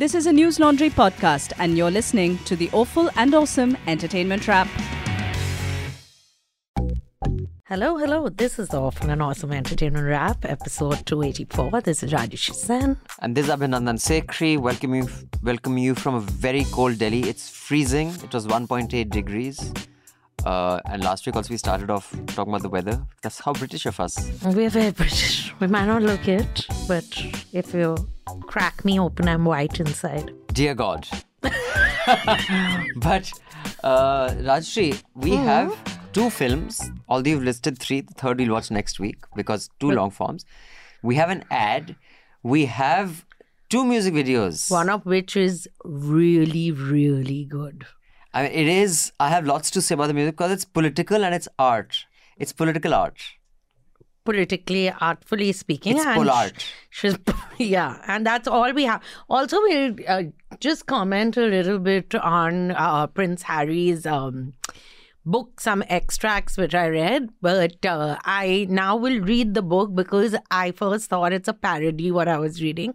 This 0.00 0.14
is 0.14 0.24
a 0.24 0.32
News 0.32 0.58
Laundry 0.58 0.88
podcast, 0.88 1.52
and 1.58 1.76
you're 1.76 1.90
listening 1.90 2.38
to 2.46 2.56
the 2.56 2.70
Awful 2.72 3.10
and 3.16 3.34
Awesome 3.34 3.76
Entertainment 3.86 4.48
Wrap. 4.48 4.66
Hello, 7.66 7.98
hello. 7.98 8.30
This 8.30 8.58
is 8.58 8.68
the 8.68 8.80
Awful 8.80 9.10
and 9.10 9.20
Awesome 9.20 9.52
Entertainment 9.52 10.06
Wrap, 10.06 10.46
episode 10.46 11.04
284. 11.04 11.82
This 11.82 12.02
is 12.02 12.14
Rajyasree 12.14 12.54
Sen. 12.54 12.96
And 13.18 13.36
this 13.36 13.44
is 13.44 13.52
Abhinandan 13.52 13.98
Sekhri. 13.98 14.56
Welcome 14.56 14.94
you, 14.94 15.06
welcome 15.42 15.76
you 15.76 15.94
from 15.94 16.14
a 16.14 16.20
very 16.20 16.64
cold 16.72 16.98
Delhi. 16.98 17.28
It's 17.28 17.50
freezing. 17.50 18.08
It 18.24 18.32
was 18.32 18.46
1.8 18.46 19.10
degrees. 19.10 19.70
Uh, 20.44 20.80
and 20.86 21.04
last 21.04 21.26
week 21.26 21.36
also 21.36 21.50
we 21.50 21.56
started 21.56 21.90
off 21.90 22.10
talking 22.28 22.52
about 22.52 22.62
the 22.62 22.68
weather. 22.68 23.04
That's 23.22 23.40
how 23.40 23.52
British 23.52 23.86
of 23.86 24.00
us. 24.00 24.30
We're 24.42 24.70
very 24.70 24.90
British. 24.92 25.52
We 25.60 25.66
might 25.66 25.86
not 25.86 26.02
look 26.02 26.28
it, 26.28 26.66
but 26.88 27.04
if 27.52 27.74
you 27.74 27.96
crack 28.42 28.84
me 28.84 28.98
open, 28.98 29.28
I'm 29.28 29.44
white 29.44 29.80
inside. 29.80 30.32
Dear 30.52 30.74
God. 30.74 31.06
but 31.42 31.52
uh, 33.84 34.30
Rajshri, 34.30 35.02
we 35.14 35.32
have 35.32 35.76
two 36.12 36.30
films. 36.30 36.90
Although 37.08 37.30
you've 37.30 37.44
listed 37.44 37.78
three, 37.78 38.00
the 38.00 38.14
third 38.14 38.38
we'll 38.38 38.50
watch 38.50 38.70
next 38.70 38.98
week 38.98 39.18
because 39.36 39.70
two 39.78 39.90
long 39.90 40.10
forms. 40.10 40.44
We 41.02 41.16
have 41.16 41.30
an 41.30 41.44
ad. 41.50 41.96
We 42.42 42.66
have 42.66 43.24
two 43.68 43.84
music 43.84 44.14
videos. 44.14 44.70
One 44.70 44.88
of 44.88 45.04
which 45.06 45.36
is 45.36 45.68
really, 45.84 46.70
really 46.72 47.44
good. 47.44 47.86
I 48.32 48.42
mean, 48.44 48.52
it 48.52 48.68
is. 48.68 49.12
I 49.18 49.28
have 49.28 49.46
lots 49.46 49.70
to 49.72 49.82
say 49.82 49.94
about 49.94 50.06
the 50.08 50.14
music 50.14 50.36
because 50.36 50.52
it's 50.52 50.64
political 50.64 51.24
and 51.24 51.34
it's 51.34 51.48
art. 51.58 52.04
It's 52.36 52.52
political 52.52 52.94
art. 52.94 53.18
Politically, 54.24 54.90
artfully 54.90 55.52
speaking, 55.52 55.96
It's 55.96 56.06
and 56.06 56.28
art. 56.28 56.64
She's, 56.90 57.16
yeah, 57.58 58.02
and 58.06 58.24
that's 58.24 58.46
all 58.46 58.72
we 58.72 58.84
have. 58.84 59.02
Also, 59.28 59.58
we'll 59.60 59.96
uh, 60.06 60.22
just 60.60 60.86
comment 60.86 61.36
a 61.36 61.46
little 61.46 61.78
bit 61.78 62.14
on 62.14 62.70
uh, 62.72 63.06
Prince 63.08 63.42
Harry's 63.42 64.06
um, 64.06 64.52
book, 65.24 65.60
some 65.60 65.82
extracts 65.88 66.56
which 66.56 66.74
I 66.74 66.88
read, 66.88 67.30
but 67.40 67.84
uh, 67.84 68.18
I 68.24 68.66
now 68.68 68.96
will 68.96 69.20
read 69.20 69.54
the 69.54 69.62
book 69.62 69.94
because 69.94 70.36
I 70.50 70.72
first 70.72 71.08
thought 71.08 71.32
it's 71.32 71.48
a 71.48 71.54
parody 71.54 72.10
what 72.10 72.28
I 72.28 72.38
was 72.38 72.62
reading, 72.62 72.94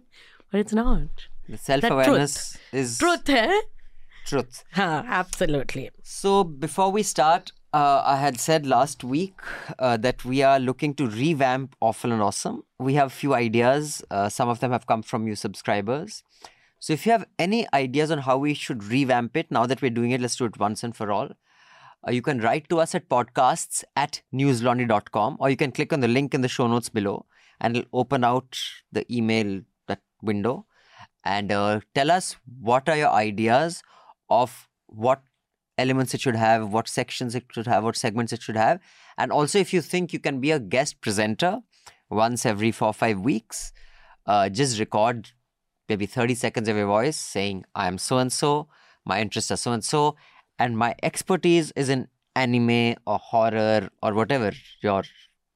but 0.50 0.60
it's 0.60 0.72
not. 0.72 1.08
The 1.48 1.58
self 1.58 1.84
awareness 1.84 2.56
is 2.72 2.98
Truth, 2.98 3.28
eh? 3.28 3.60
Truth. 4.26 4.64
Huh, 4.72 5.02
absolutely. 5.06 5.90
So 6.02 6.44
before 6.44 6.90
we 6.90 7.02
start, 7.02 7.52
uh, 7.72 8.02
I 8.04 8.16
had 8.16 8.38
said 8.40 8.66
last 8.66 9.04
week 9.04 9.34
uh, 9.78 9.96
that 9.98 10.24
we 10.24 10.42
are 10.42 10.58
looking 10.58 10.94
to 10.94 11.06
revamp 11.06 11.76
Awful 11.80 12.12
and 12.12 12.22
Awesome. 12.22 12.62
We 12.78 12.94
have 12.94 13.08
a 13.08 13.18
few 13.22 13.34
ideas. 13.34 14.04
Uh, 14.10 14.28
some 14.28 14.48
of 14.48 14.60
them 14.60 14.72
have 14.72 14.86
come 14.86 15.02
from 15.02 15.26
you 15.26 15.34
subscribers. 15.34 16.22
So 16.78 16.92
if 16.92 17.06
you 17.06 17.12
have 17.12 17.26
any 17.38 17.66
ideas 17.72 18.10
on 18.10 18.18
how 18.18 18.38
we 18.38 18.54
should 18.54 18.84
revamp 18.84 19.36
it, 19.36 19.50
now 19.50 19.66
that 19.66 19.82
we're 19.82 19.90
doing 19.90 20.10
it, 20.10 20.20
let's 20.20 20.36
do 20.36 20.44
it 20.44 20.58
once 20.58 20.84
and 20.84 20.94
for 20.94 21.10
all. 21.10 21.30
Uh, 22.06 22.12
you 22.12 22.22
can 22.22 22.40
write 22.40 22.68
to 22.68 22.78
us 22.78 22.94
at 22.94 23.08
podcasts 23.08 23.82
at 23.96 24.22
newslaundry.com 24.32 25.36
or 25.40 25.50
you 25.50 25.56
can 25.56 25.72
click 25.72 25.92
on 25.92 26.00
the 26.00 26.08
link 26.08 26.34
in 26.34 26.42
the 26.42 26.48
show 26.48 26.66
notes 26.66 26.88
below 26.88 27.26
and 27.60 27.76
it'll 27.76 28.00
open 28.00 28.22
out 28.22 28.58
the 28.92 29.04
email 29.14 29.62
that 29.88 30.00
window 30.22 30.66
and 31.24 31.50
uh, 31.50 31.80
tell 31.94 32.10
us 32.10 32.36
what 32.60 32.88
are 32.88 32.96
your 32.96 33.10
ideas 33.10 33.82
of 34.28 34.68
what 34.86 35.22
elements 35.78 36.14
it 36.14 36.20
should 36.20 36.36
have, 36.36 36.72
what 36.72 36.88
sections 36.88 37.34
it 37.34 37.44
should 37.52 37.66
have, 37.66 37.84
what 37.84 37.96
segments 37.96 38.32
it 38.32 38.42
should 38.42 38.56
have. 38.56 38.80
And 39.18 39.30
also, 39.32 39.58
if 39.58 39.72
you 39.72 39.80
think 39.80 40.12
you 40.12 40.18
can 40.18 40.40
be 40.40 40.50
a 40.50 40.58
guest 40.58 41.00
presenter 41.00 41.60
once 42.08 42.46
every 42.46 42.72
four 42.72 42.88
or 42.88 42.94
five 42.94 43.20
weeks, 43.20 43.72
uh, 44.26 44.48
just 44.48 44.78
record 44.78 45.30
maybe 45.88 46.06
30 46.06 46.34
seconds 46.34 46.68
of 46.68 46.76
your 46.76 46.86
voice 46.86 47.16
saying, 47.16 47.64
I 47.74 47.86
am 47.86 47.98
so 47.98 48.18
and 48.18 48.32
so, 48.32 48.68
my 49.04 49.20
interests 49.20 49.50
are 49.50 49.56
so 49.56 49.72
and 49.72 49.84
so, 49.84 50.16
and 50.58 50.76
my 50.76 50.94
expertise 51.02 51.72
is 51.76 51.88
in 51.88 52.08
anime 52.34 52.96
or 53.06 53.18
horror 53.18 53.88
or 54.02 54.14
whatever 54.14 54.52
your 54.82 55.04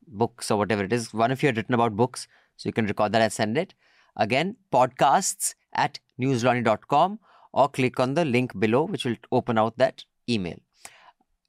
books 0.06 0.50
or 0.50 0.58
whatever 0.58 0.84
it 0.84 0.92
is. 0.92 1.12
One 1.12 1.30
of 1.30 1.42
you 1.42 1.48
had 1.48 1.56
written 1.56 1.74
about 1.74 1.96
books, 1.96 2.28
so 2.56 2.68
you 2.68 2.72
can 2.72 2.86
record 2.86 3.12
that 3.12 3.22
and 3.22 3.32
send 3.32 3.58
it. 3.58 3.74
Again, 4.16 4.56
podcasts 4.72 5.54
at 5.72 5.98
newslaundry.com 6.20 7.18
or 7.52 7.68
click 7.68 8.00
on 8.00 8.14
the 8.14 8.24
link 8.24 8.58
below, 8.58 8.84
which 8.84 9.04
will 9.04 9.16
open 9.32 9.58
out 9.58 9.76
that 9.78 10.04
email. 10.28 10.56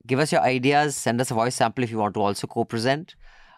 Give 0.07 0.19
us 0.19 0.31
your 0.31 0.41
ideas, 0.41 0.95
send 0.95 1.22
us 1.22 1.31
a 1.31 1.35
voice 1.35 1.56
sample 1.56 1.84
if 1.84 1.91
you 1.91 1.97
want 2.00 2.16
to 2.16 2.22
also 2.22 2.47
co 2.47 2.66
present, 2.66 3.16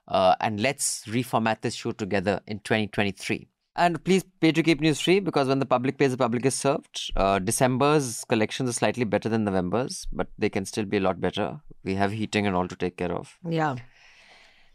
uh, 0.07 0.35
and 0.41 0.59
let's 0.59 1.05
reformat 1.05 1.61
this 1.61 1.75
show 1.75 1.91
together 1.91 2.41
in 2.47 2.59
2023. 2.59 3.47
And 3.75 4.03
please 4.03 4.23
pay 4.39 4.51
to 4.51 4.61
keep 4.61 4.81
news 4.81 4.99
free 4.99 5.19
because 5.19 5.47
when 5.47 5.57
the 5.59 5.65
public 5.65 5.97
pays, 5.97 6.11
the 6.11 6.17
public 6.17 6.45
is 6.45 6.53
served. 6.53 7.11
Uh, 7.15 7.39
December's 7.39 8.23
collections 8.25 8.69
are 8.69 8.73
slightly 8.73 9.03
better 9.03 9.29
than 9.29 9.45
November's, 9.45 10.07
but 10.11 10.27
they 10.37 10.49
can 10.49 10.65
still 10.65 10.85
be 10.85 10.97
a 10.97 10.99
lot 10.99 11.19
better. 11.19 11.59
We 11.83 11.95
have 11.95 12.11
heating 12.11 12.45
and 12.45 12.55
all 12.55 12.67
to 12.67 12.75
take 12.75 12.97
care 12.97 13.11
of. 13.11 13.35
Yeah. 13.49 13.77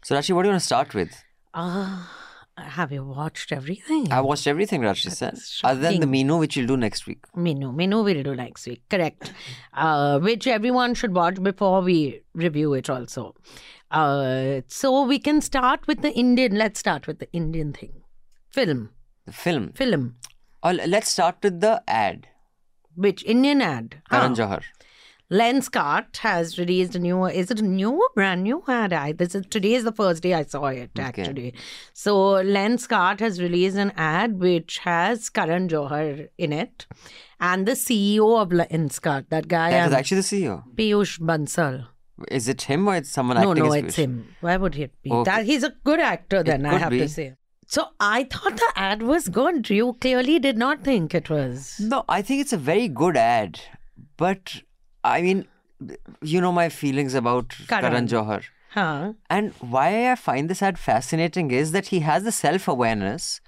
So, 0.03 0.15
Rashi, 0.15 0.33
what 0.33 0.43
do 0.43 0.49
you 0.49 0.53
want 0.53 0.61
to 0.61 0.65
start 0.65 0.93
with? 0.93 1.11
Uh, 1.53 2.03
have 2.61 2.91
you 2.91 3.03
watched 3.03 3.51
everything? 3.51 4.11
I 4.11 4.21
watched 4.21 4.47
everything 4.47 4.81
Rashi 4.81 5.11
said, 5.11 5.37
other 5.63 5.79
than 5.81 5.99
the. 5.99 6.05
Minu, 6.07 6.39
which 6.39 6.55
you'll 6.57 6.67
do 6.67 6.77
next 6.77 7.07
week. 7.07 7.25
Menu. 7.35 7.71
Menu 7.71 8.01
we'll 8.01 8.23
do 8.23 8.35
next 8.35 8.65
week. 8.67 8.81
Correct. 8.89 9.31
Uh, 9.73 10.19
which 10.19 10.47
everyone 10.47 10.93
should 10.93 11.13
watch 11.13 11.41
before 11.41 11.81
we 11.81 12.21
review 12.33 12.73
it 12.73 12.89
also. 12.89 13.35
Uh, 13.91 14.61
so 14.67 15.03
we 15.03 15.19
can 15.19 15.41
start 15.41 15.87
with 15.87 16.01
the 16.01 16.11
Indian. 16.13 16.55
Let's 16.55 16.79
start 16.79 17.07
with 17.07 17.19
the 17.19 17.31
Indian 17.33 17.73
thing. 17.73 18.01
Film. 18.51 18.89
The 19.25 19.31
film. 19.33 19.71
Film. 19.73 20.15
Or 20.61 20.73
let's 20.73 21.09
start 21.09 21.37
with 21.41 21.61
the 21.61 21.81
ad. 21.87 22.27
Which 22.95 23.23
Indian 23.23 23.61
ad? 23.61 24.01
Karan 24.09 24.33
Ah. 24.33 24.35
Johar. 24.35 24.63
Lenskart 25.31 26.17
has 26.17 26.57
released 26.57 26.95
a 26.95 26.99
new. 26.99 27.25
Is 27.25 27.51
it 27.51 27.59
a 27.59 27.63
new 27.63 28.07
brand 28.15 28.43
new 28.43 28.63
ad? 28.67 28.93
I 28.93 29.11
this 29.11 29.35
is 29.35 29.45
today 29.49 29.73
is 29.75 29.83
the 29.83 29.91
first 29.91 30.23
day 30.23 30.33
I 30.33 30.43
saw 30.43 30.65
it 30.67 30.89
actually. 30.97 31.53
So 31.93 32.13
Lenskart 32.43 33.19
has 33.19 33.39
released 33.39 33.77
an 33.77 33.91
ad 33.95 34.39
which 34.39 34.79
has 34.79 35.29
Karan 35.29 35.67
Johar 35.69 36.29
in 36.39 36.51
it, 36.51 36.87
and 37.39 37.67
the 37.67 37.73
CEO 37.73 38.41
of 38.41 38.49
Lenskart, 38.49 39.29
that 39.29 39.47
guy, 39.47 39.69
That 39.69 39.87
is 39.87 39.93
um, 39.93 39.99
actually 39.99 40.21
the 40.21 40.23
CEO. 40.23 40.63
Piyush 40.75 41.19
Bansal. 41.19 41.85
Is 42.29 42.47
it 42.49 42.63
him 42.63 42.87
or 42.87 42.95
it's 42.95 43.09
someone 43.11 43.37
No, 43.39 43.51
acting 43.51 43.63
no, 43.65 43.71
as 43.73 43.83
it's 43.83 43.95
Piyush? 43.95 44.03
him. 44.03 44.35
Why 44.41 44.57
would 44.57 44.75
it 44.77 44.91
be? 45.03 45.11
Okay. 45.11 45.29
That 45.31 45.45
he's 45.45 45.63
a 45.63 45.73
good 45.83 45.99
actor. 45.99 46.41
Then 46.41 46.65
I 46.65 46.77
have 46.79 46.89
be. 46.89 46.99
to 46.99 47.07
say. 47.07 47.35
So 47.67 47.85
I 47.99 48.23
thought 48.23 48.57
the 48.57 48.71
ad 48.75 49.03
was 49.03 49.27
good. 49.29 49.69
You 49.69 49.93
clearly 50.01 50.39
did 50.39 50.57
not 50.57 50.83
think 50.83 51.13
it 51.13 51.29
was. 51.29 51.75
No, 51.79 52.03
I 52.09 52.23
think 52.23 52.41
it's 52.41 52.51
a 52.51 52.57
very 52.57 52.87
good 52.87 53.15
ad. 53.15 53.61
But 54.17 54.63
I 55.03 55.21
mean, 55.21 55.45
you 56.21 56.41
know 56.41 56.51
my 56.51 56.69
feelings 56.69 57.13
about 57.13 57.55
Karan. 57.67 57.83
Karan 57.91 58.07
Johar. 58.07 58.43
Huh? 58.71 59.13
And 59.29 59.53
why 59.59 60.11
I 60.11 60.15
find 60.15 60.49
this 60.49 60.61
ad 60.61 60.77
fascinating 60.77 61.51
is 61.51 61.71
that 61.71 61.87
he 61.87 62.01
has 62.01 62.23
the 62.23 62.31
self 62.31 62.67
awareness 62.67 63.41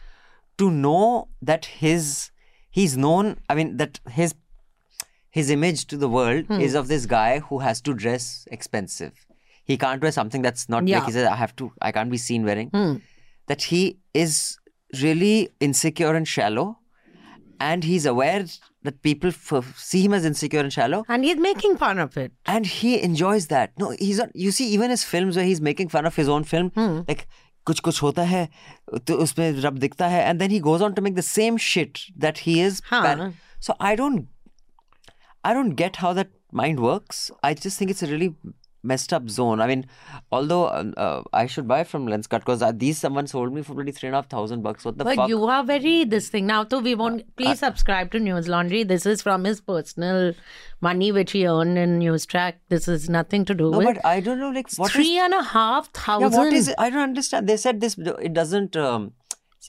to 0.58 0.72
know 0.72 1.28
that 1.42 1.66
his 1.66 2.32
he's 2.70 2.98
known. 2.98 3.38
I 3.50 3.56
mean 3.56 3.78
that 3.78 4.00
his 4.10 4.34
his 5.30 5.50
image 5.50 5.86
to 5.88 5.98
the 5.98 6.10
world 6.10 6.46
Hmm. 6.48 6.60
is 6.60 6.74
of 6.74 6.88
this 6.88 7.06
guy 7.06 7.40
who 7.40 7.60
has 7.60 7.82
to 7.82 7.94
dress 7.94 8.46
expensive. 8.52 9.14
He 9.64 9.78
can't 9.78 10.02
wear 10.02 10.12
something 10.12 10.42
that's 10.42 10.68
not 10.68 10.88
Yeah. 10.88 10.98
like 10.98 11.06
he 11.08 11.12
says. 11.14 11.28
I 11.28 11.36
have 11.36 11.56
to. 11.58 11.72
I 11.82 11.92
can't 11.92 12.10
be 12.12 12.18
seen 12.18 12.44
wearing. 12.44 12.70
Hmm. 12.70 12.96
That 13.48 13.64
he 13.64 14.00
is 14.14 14.58
really 15.02 15.50
insecure 15.60 16.16
and 16.16 16.28
shallow, 16.28 16.80
and 17.61 17.85
he's 17.85 18.05
aware 18.07 18.45
that 18.83 19.01
people 19.03 19.31
f- 19.31 19.75
see 19.77 20.03
him 20.05 20.13
as 20.13 20.25
insecure 20.25 20.61
and 20.61 20.73
shallow, 20.73 21.05
And 21.09 21.25
he's 21.25 21.37
making 21.37 21.77
fun 21.79 21.99
of 21.99 22.17
it. 22.17 22.33
and 22.47 22.67
he 22.67 23.01
enjoys 23.03 23.47
that. 23.49 23.73
No, 23.79 23.91
he's 23.99 24.19
not. 24.19 24.31
You 24.35 24.51
see, 24.51 24.67
even 24.77 24.91
his 24.91 25.05
films 25.05 25.37
where 25.37 25.45
he's 25.45 25.61
making 25.61 25.89
fun 25.89 26.07
of 26.07 26.15
his 26.17 26.29
own 26.29 26.45
film, 26.45 26.71
like 27.09 27.27
कुछ 27.67 27.81
कुछ 27.87 28.01
होता 28.03 28.23
है 28.31 28.49
तो 29.07 29.15
उसमें 29.23 29.61
रब 29.63 29.79
दिखता 29.85 30.09
है 30.09 30.25
and 30.27 30.41
then 30.41 30.51
he 30.57 30.61
goes 30.67 30.83
on 30.89 30.95
to 30.99 31.03
make 31.07 31.17
the 31.17 31.23
same 31.29 31.57
shit 31.57 32.03
that 32.27 32.39
he 32.49 32.61
is. 32.67 32.81
Huh. 32.91 33.03
pan- 33.07 33.35
So 33.69 33.75
I 33.81 33.97
don't, 33.97 34.27
I 35.45 35.53
don't 35.55 35.75
get 35.81 35.97
how 35.97 36.13
that 36.13 36.29
mind 36.53 36.81
works. 36.81 37.31
I 37.43 37.55
just 37.55 37.79
think 37.79 37.91
it's 37.91 38.03
a 38.03 38.07
really 38.13 38.29
messed 38.84 39.14
up 39.14 39.30
zone. 39.30 39.62
I 39.62 39.68
mean, 39.68 39.86
although 40.32 40.70
um, 40.70 40.94
uh, 40.98 41.22
I 41.32 41.46
should 41.46 41.68
buy 41.68 41.84
from 41.84 42.08
Lenskart 42.08 42.40
because 42.40 42.64
these 42.78 42.98
someone 42.98 43.28
sold 43.28 43.54
me 43.54 43.62
for 43.62 43.74
bloody 43.76 43.92
three 43.92 44.08
and 44.08 44.16
a 44.16 44.18
half 44.20 44.30
thousand 44.30 44.64
bucks. 44.64 44.84
What 44.84 44.98
the 44.98 45.04
But 45.04 45.16
fuck? 45.16 45.30
you 45.30 45.44
are 45.46 45.64
very 45.64 46.04
this 46.06 46.30
thing 46.30 46.48
now. 46.48 46.66
So 46.68 46.80
we 46.80 46.96
won't. 46.96 47.36
Please 47.36 47.60
subscribe 47.60 48.12
to 48.12 48.20
News 48.20 48.48
Laundry. 48.48 48.84
This 48.84 49.06
is 49.06 49.22
from 49.22 49.44
his 49.44 49.62
personal 49.62 50.34
money 50.82 51.12
which 51.12 51.32
he 51.32 51.46
earned 51.48 51.78
in 51.78 52.00
News 52.00 52.26
Track. 52.26 52.60
This 52.70 52.88
is 52.88 53.10
nothing 53.10 53.46
to 53.46 53.54
do 53.54 53.70
no, 53.70 53.78
with 53.78 53.88
but 53.88 54.06
I 54.06 54.20
don't 54.20 54.40
know. 54.40 54.50
Like 54.50 54.72
what 54.78 54.90
is 54.90 54.96
three 54.96 55.18
and 55.20 55.34
a 55.34 55.44
half 55.44 55.90
Yeah, 55.96 56.02
thousand. 56.04 56.32
what 56.40 56.54
is 56.54 56.68
it? 56.70 56.76
I 56.78 56.90
don't 56.90 57.02
understand. 57.02 57.48
They 57.48 57.58
said 57.58 57.82
this. 57.82 57.98
It 57.98 58.34
doesn't. 58.34 58.76
Um, 58.76 59.14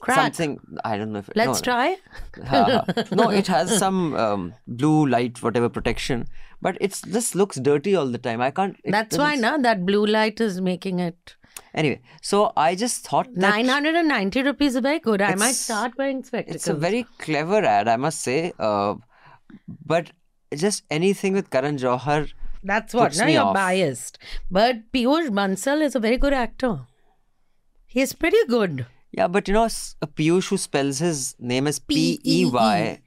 Crack. 0.01 0.35
Something. 0.35 0.59
I 0.83 0.97
don't 0.97 1.13
know 1.13 1.19
if. 1.19 1.29
Let's 1.35 1.59
no, 1.59 1.63
try. 1.63 1.97
Ha, 2.47 2.83
ha. 2.87 3.03
no, 3.11 3.29
it 3.29 3.47
has 3.47 3.77
some 3.83 4.15
um, 4.15 4.53
blue 4.67 5.05
light, 5.07 5.41
whatever 5.43 5.69
protection, 5.69 6.27
but 6.61 6.77
it's 6.81 7.01
just 7.01 7.35
looks 7.35 7.57
dirty 7.57 7.95
all 7.95 8.07
the 8.07 8.17
time. 8.17 8.41
I 8.41 8.51
can't. 8.51 8.75
That's 8.85 9.17
why 9.17 9.35
now 9.35 9.57
that 9.57 9.85
blue 9.85 10.05
light 10.05 10.41
is 10.41 10.59
making 10.61 10.99
it. 10.99 11.35
Anyway, 11.75 12.01
so 12.21 12.53
I 12.57 12.75
just 12.75 13.07
thought 13.07 13.27
that 13.35 13.65
990 13.65 14.43
rupees 14.43 14.75
is 14.75 14.81
very 14.81 14.99
good. 14.99 15.21
I 15.21 15.35
might 15.35 15.53
start 15.53 15.93
wearing 15.97 16.23
spectacles. 16.23 16.55
it's 16.55 16.67
a 16.67 16.73
very 16.73 17.05
clever 17.19 17.63
ad, 17.63 17.87
I 17.87 17.97
must 17.97 18.21
say. 18.21 18.53
Uh, 18.59 18.95
but 19.85 20.11
just 20.55 20.83
anything 20.89 21.33
with 21.33 21.49
Karan 21.49 21.77
Johar. 21.77 22.31
That's 22.63 22.93
what. 22.93 23.15
Now 23.17 23.27
you're 23.27 23.43
off. 23.43 23.55
biased. 23.55 24.17
But 24.49 24.91
Piyush 24.91 25.29
Bansal 25.29 25.81
is 25.81 25.95
a 25.95 25.99
very 25.99 26.17
good 26.17 26.33
actor. 26.33 26.87
He's 27.85 28.13
pretty 28.13 28.43
good. 28.47 28.85
Yeah, 29.13 29.27
but 29.27 29.47
you 29.47 29.53
know, 29.53 29.65
a 29.65 30.07
Piyush 30.07 30.49
who 30.49 30.57
spells 30.57 30.97
his 30.97 31.35
name 31.39 31.67
as 31.67 31.77
P 31.77 32.19
E 32.25 32.45
Y. 32.45 32.99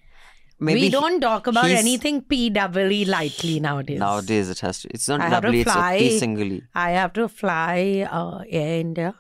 Maybe 0.59 0.83
we 0.83 0.89
don't 0.89 1.21
talk 1.21 1.49
about 1.49 1.67
anything 1.67 2.23
P 2.23 2.49
double 2.49 2.91
E 2.91 3.05
lightly 3.05 3.59
nowadays. 3.61 3.99
Nowadays, 3.99 4.49
it 4.49 4.61
has 4.61 4.81
to. 4.83 4.89
It's 4.95 5.09
not 5.09 5.21
I 5.21 5.31
doubly, 5.31 5.61
it's 5.63 5.75
a 5.75 5.99
P 5.99 6.19
singly. 6.19 6.63
I 6.75 6.91
have 6.93 7.13
to 7.15 7.29
fly 7.29 8.07
uh, 8.11 8.45
Air 8.49 8.81
India 8.81 9.15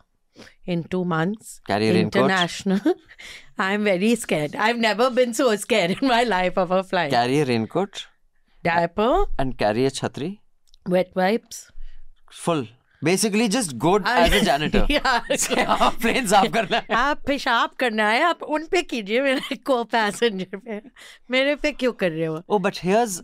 in 0.64 0.84
two 0.84 1.04
months. 1.04 1.60
Carry. 1.66 1.88
International. 1.98 2.80
I'm 3.58 3.84
very 3.84 4.14
scared. 4.14 4.54
I've 4.54 4.78
never 4.78 5.10
been 5.10 5.34
so 5.34 5.54
scared 5.56 5.90
in 6.00 6.08
my 6.08 6.22
life 6.22 6.56
of 6.56 6.70
a 6.70 6.84
flight. 6.84 7.10
Carry 7.10 7.40
a 7.40 7.44
raincoat 7.44 8.06
Diaper, 8.62 9.26
and 9.38 9.58
carry 9.58 9.86
a 9.86 9.90
chhatri. 9.90 10.38
wet 10.86 11.10
wipes. 11.16 11.70
Full. 12.30 12.68
Basically 13.04 13.48
just 13.48 13.72
good 13.76 14.06
as 14.08 14.34
a 14.34 14.38
janitor 14.44 15.64
आप 15.66 15.94
plane 16.02 16.26
साफ़ 16.26 16.46
करना 16.52 16.76
है। 16.76 16.94
आप 16.96 17.20
पेशाब 17.26 17.70
करना 17.78 18.08
है 18.08 18.22
आप 18.22 18.42
उन 18.42 18.66
पे 18.70 18.82
कीजिए 18.82 19.20
मेरे 19.22 19.56
को 19.66 19.82
पैसेंजर 19.84 20.56
पे। 20.56 20.80
मेरे 21.30 21.54
पे 21.56 21.72
क्यों 21.72 21.92
कर 21.92 22.10
रहे 22.10 22.26
हो? 22.26 22.42
ओ 22.48 22.58
but 22.58 22.78
here's 22.82 23.20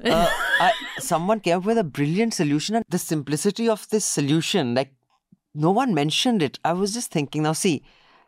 someone 1.09 1.39
came 1.39 1.61
up 1.61 1.67
with 1.67 1.79
a 1.79 1.83
brilliant 1.99 2.33
solution 2.35 2.75
and 2.75 2.85
the 2.93 2.97
simplicity 2.99 3.69
of 3.69 3.87
this 3.93 4.05
solution 4.15 4.75
like 4.75 4.93
no 5.57 5.73
one 5.73 5.95
mentioned 5.95 6.43
it 6.43 6.59
I 6.67 6.73
was 6.75 6.95
just 6.95 7.15
thinking 7.15 7.45
now 7.45 7.55
see 7.55 7.81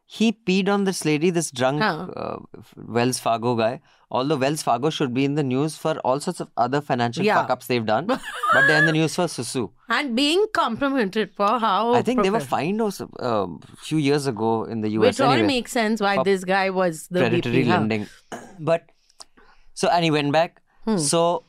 He 0.07 0.33
peed 0.33 0.69
on 0.69 0.85
this 0.85 1.05
lady, 1.05 1.31
this 1.31 1.51
drunk 1.51 1.81
Huh. 1.83 2.07
uh, 2.17 2.37
Wells 2.77 3.19
Fargo 3.19 3.55
guy. 3.55 3.81
Although 4.11 4.37
Wells 4.37 4.63
Fargo 4.63 4.91
should 4.91 5.13
be 5.15 5.25
in 5.25 5.35
the 5.35 5.43
news 5.43 5.77
for 5.77 5.99
all 6.05 6.21
sorts 6.21 6.39
of 6.41 6.49
other 6.57 6.81
financial 6.81 7.25
Yeah. 7.25 7.41
fuck 7.41 7.51
ups 7.51 7.67
they've 7.67 7.85
done, 7.87 8.07
but 8.07 8.21
they're 8.67 8.79
in 8.79 8.87
the 8.87 8.93
news 8.93 9.15
for 9.15 9.25
Susu. 9.25 9.71
and 9.89 10.15
being 10.15 10.47
complimented 10.53 11.33
for 11.35 11.59
how 11.59 11.95
I 11.95 12.03
think 12.03 12.23
they 12.23 12.31
were 12.31 12.41
fined 12.41 12.81
also 12.83 13.09
a 13.19 13.49
few 13.79 13.99
years 13.99 14.27
ago 14.27 14.65
in 14.65 14.83
the 14.83 14.91
US. 14.91 15.01
which 15.19 15.21
all 15.21 15.43
makes 15.43 15.73
sense 15.73 16.01
why 16.01 16.23
this 16.23 16.45
guy 16.45 16.71
was 16.71 17.09
the 17.09 17.21
predatory 17.21 17.63
VP, 17.65 18.07
huh? 18.31 18.39
But 18.61 18.91
so 19.73 19.89
and 19.89 20.05
he 20.05 20.11
went 20.11 20.33
back. 20.33 20.61
Hmm. 20.85 20.99
So 20.99 21.43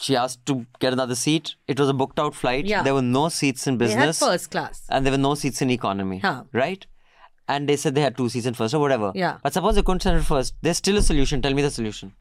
she 0.00 0.16
asked 0.16 0.44
to 0.46 0.64
get 0.80 0.92
another 0.92 1.14
seat. 1.14 1.54
It 1.68 1.78
was 1.78 1.88
a 1.88 1.92
booked 1.94 2.18
out 2.18 2.34
flight. 2.34 2.64
Yeah. 2.64 2.82
There 2.82 2.94
were 2.94 3.02
no 3.02 3.28
seats 3.28 3.66
in 3.66 3.78
They 3.78 3.90
had 3.90 3.96
business, 3.98 4.18
first 4.20 4.50
class 4.50 4.84
and 4.88 5.04
there 5.04 5.12
were 5.12 5.18
no 5.30 5.34
seats 5.34 5.60
in 5.62 5.70
economy. 5.70 6.18
Huh. 6.18 6.44
Right? 6.52 6.86
And 7.48 7.68
they 7.68 7.76
said 7.76 7.94
they 7.94 8.02
had 8.02 8.16
two 8.16 8.28
seats 8.28 8.48
first 8.56 8.74
or 8.74 8.78
whatever. 8.78 9.10
Yeah. 9.14 9.38
But 9.42 9.54
suppose 9.54 9.74
they 9.76 9.82
couldn't 9.82 10.02
send 10.02 10.18
it 10.18 10.22
first. 10.24 10.54
There's 10.60 10.76
still 10.76 10.98
a 10.98 11.02
solution. 11.02 11.40
Tell 11.42 11.54
me 11.54 11.62
the 11.62 11.70
solution. 11.70 12.12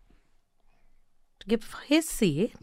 To 1.41 1.47
give 1.47 1.75
his 1.88 2.07
seat 2.07 2.53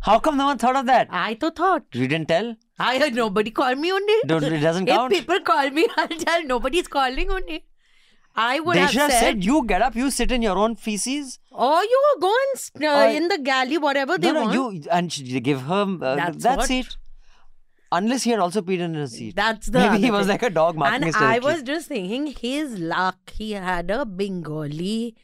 How 0.00 0.18
come 0.18 0.36
no 0.36 0.46
one 0.46 0.58
thought 0.58 0.76
of 0.76 0.86
that? 0.86 1.08
I 1.10 1.34
to 1.34 1.50
thought 1.50 1.84
You 1.92 2.06
didn't 2.08 2.28
tell? 2.28 2.56
I 2.78 2.94
had 2.94 3.14
nobody 3.14 3.50
call 3.50 3.74
me 3.74 3.90
on 3.90 4.00
it 4.14 4.26
Don't- 4.28 4.42
it 4.44 4.60
doesn't 4.60 4.86
count. 4.86 5.12
if 5.12 5.18
people 5.20 5.40
call 5.40 5.68
me 5.70 5.86
I'll 5.96 6.08
tell 6.08 6.44
nobody's 6.44 6.88
calling 6.88 7.30
on 7.30 7.42
it 7.48 7.64
I 8.34 8.60
would 8.60 8.76
they 8.76 8.80
have 8.80 8.90
should 8.90 9.00
have 9.02 9.10
said, 9.10 9.20
said, 9.20 9.44
you 9.44 9.66
get 9.66 9.82
up, 9.82 9.96
you 9.96 10.10
sit 10.10 10.30
in 10.32 10.40
your 10.40 10.56
own 10.56 10.76
feces. 10.76 11.38
oh 11.52 11.82
you 11.82 12.00
were 12.06 12.20
going 12.20 12.88
uh, 12.94 13.12
in 13.20 13.28
the 13.28 13.38
galley 13.38 13.76
whatever 13.76 14.16
they 14.16 14.32
no, 14.32 14.44
no, 14.44 14.62
want 14.62 14.74
you 14.84 14.90
and 14.90 15.44
give 15.44 15.62
her 15.62 15.82
uh, 16.00 16.14
That's 16.16 16.42
that 16.44 16.58
what- 16.58 16.68
seat. 16.68 16.96
Unless 17.92 18.22
he 18.22 18.30
had 18.30 18.38
also 18.38 18.62
peed 18.62 18.78
in 18.78 18.94
his 18.94 19.12
seat. 19.12 19.34
That's 19.34 19.66
the 19.66 19.80
Maybe 19.80 19.98
he 20.04 20.10
was 20.10 20.26
thing. 20.26 20.34
like 20.34 20.42
a 20.44 20.50
dog 20.50 20.76
marking 20.76 21.08
and 21.08 21.16
I 21.16 21.40
was 21.40 21.62
just 21.62 21.88
thinking 21.88 22.26
his 22.28 22.78
luck. 22.78 23.30
He 23.32 23.52
had 23.52 23.90
a 23.90 24.06
Bengali 24.06 25.16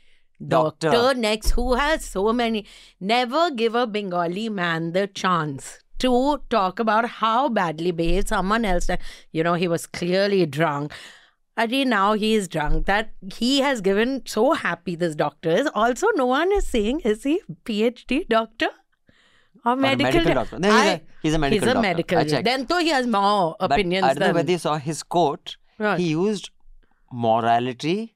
Doctor. 0.46 0.90
doctor, 0.90 1.18
next 1.18 1.50
who 1.52 1.74
has 1.74 2.04
so 2.04 2.32
many. 2.32 2.66
Never 3.00 3.50
give 3.50 3.74
a 3.74 3.86
Bengali 3.86 4.48
man 4.48 4.92
the 4.92 5.06
chance 5.06 5.78
to 6.00 6.42
talk 6.50 6.78
about 6.78 7.08
how 7.08 7.48
badly 7.48 7.90
behaved 7.90 8.28
someone 8.28 8.64
else. 8.64 8.90
You 9.32 9.44
know, 9.44 9.54
he 9.54 9.68
was 9.68 9.86
clearly 9.86 10.44
drunk. 10.44 10.92
Adi, 11.56 11.84
now 11.86 12.12
he 12.12 12.34
is 12.34 12.48
drunk. 12.48 12.84
That 12.86 13.12
he 13.34 13.60
has 13.60 13.80
given 13.80 14.22
so 14.26 14.52
happy 14.52 14.94
this 14.94 15.14
doctor 15.14 15.50
is. 15.50 15.68
Also, 15.74 16.08
no 16.14 16.26
one 16.26 16.52
is 16.52 16.66
saying 16.66 17.00
is 17.00 17.22
he 17.22 17.40
PhD 17.64 18.28
doctor 18.28 18.68
or 19.66 19.76
medical, 19.76 20.12
medical 20.12 20.34
doctor. 20.40 20.58
No, 20.64 20.70
he's 20.76 20.80
a- 20.90 20.94
I- 20.94 21.02
he's 21.22 21.34
a 21.34 21.38
medical 21.44 21.66
He's 21.66 21.70
a 21.70 21.74
doctor. 21.74 21.88
medical. 21.88 22.42
Then, 22.50 22.66
though 22.72 22.78
he 22.88 22.90
has 22.96 23.06
more 23.06 23.56
But 23.60 23.72
opinions 23.72 24.04
I 24.04 24.08
don't 24.14 24.20
know 24.20 24.26
than 24.26 24.34
whether 24.40 24.52
you 24.56 24.58
saw 24.66 24.76
his 24.90 25.02
quote. 25.16 25.56
Right. 25.86 25.98
He 26.00 26.08
used 26.10 26.50
morality 27.12 28.14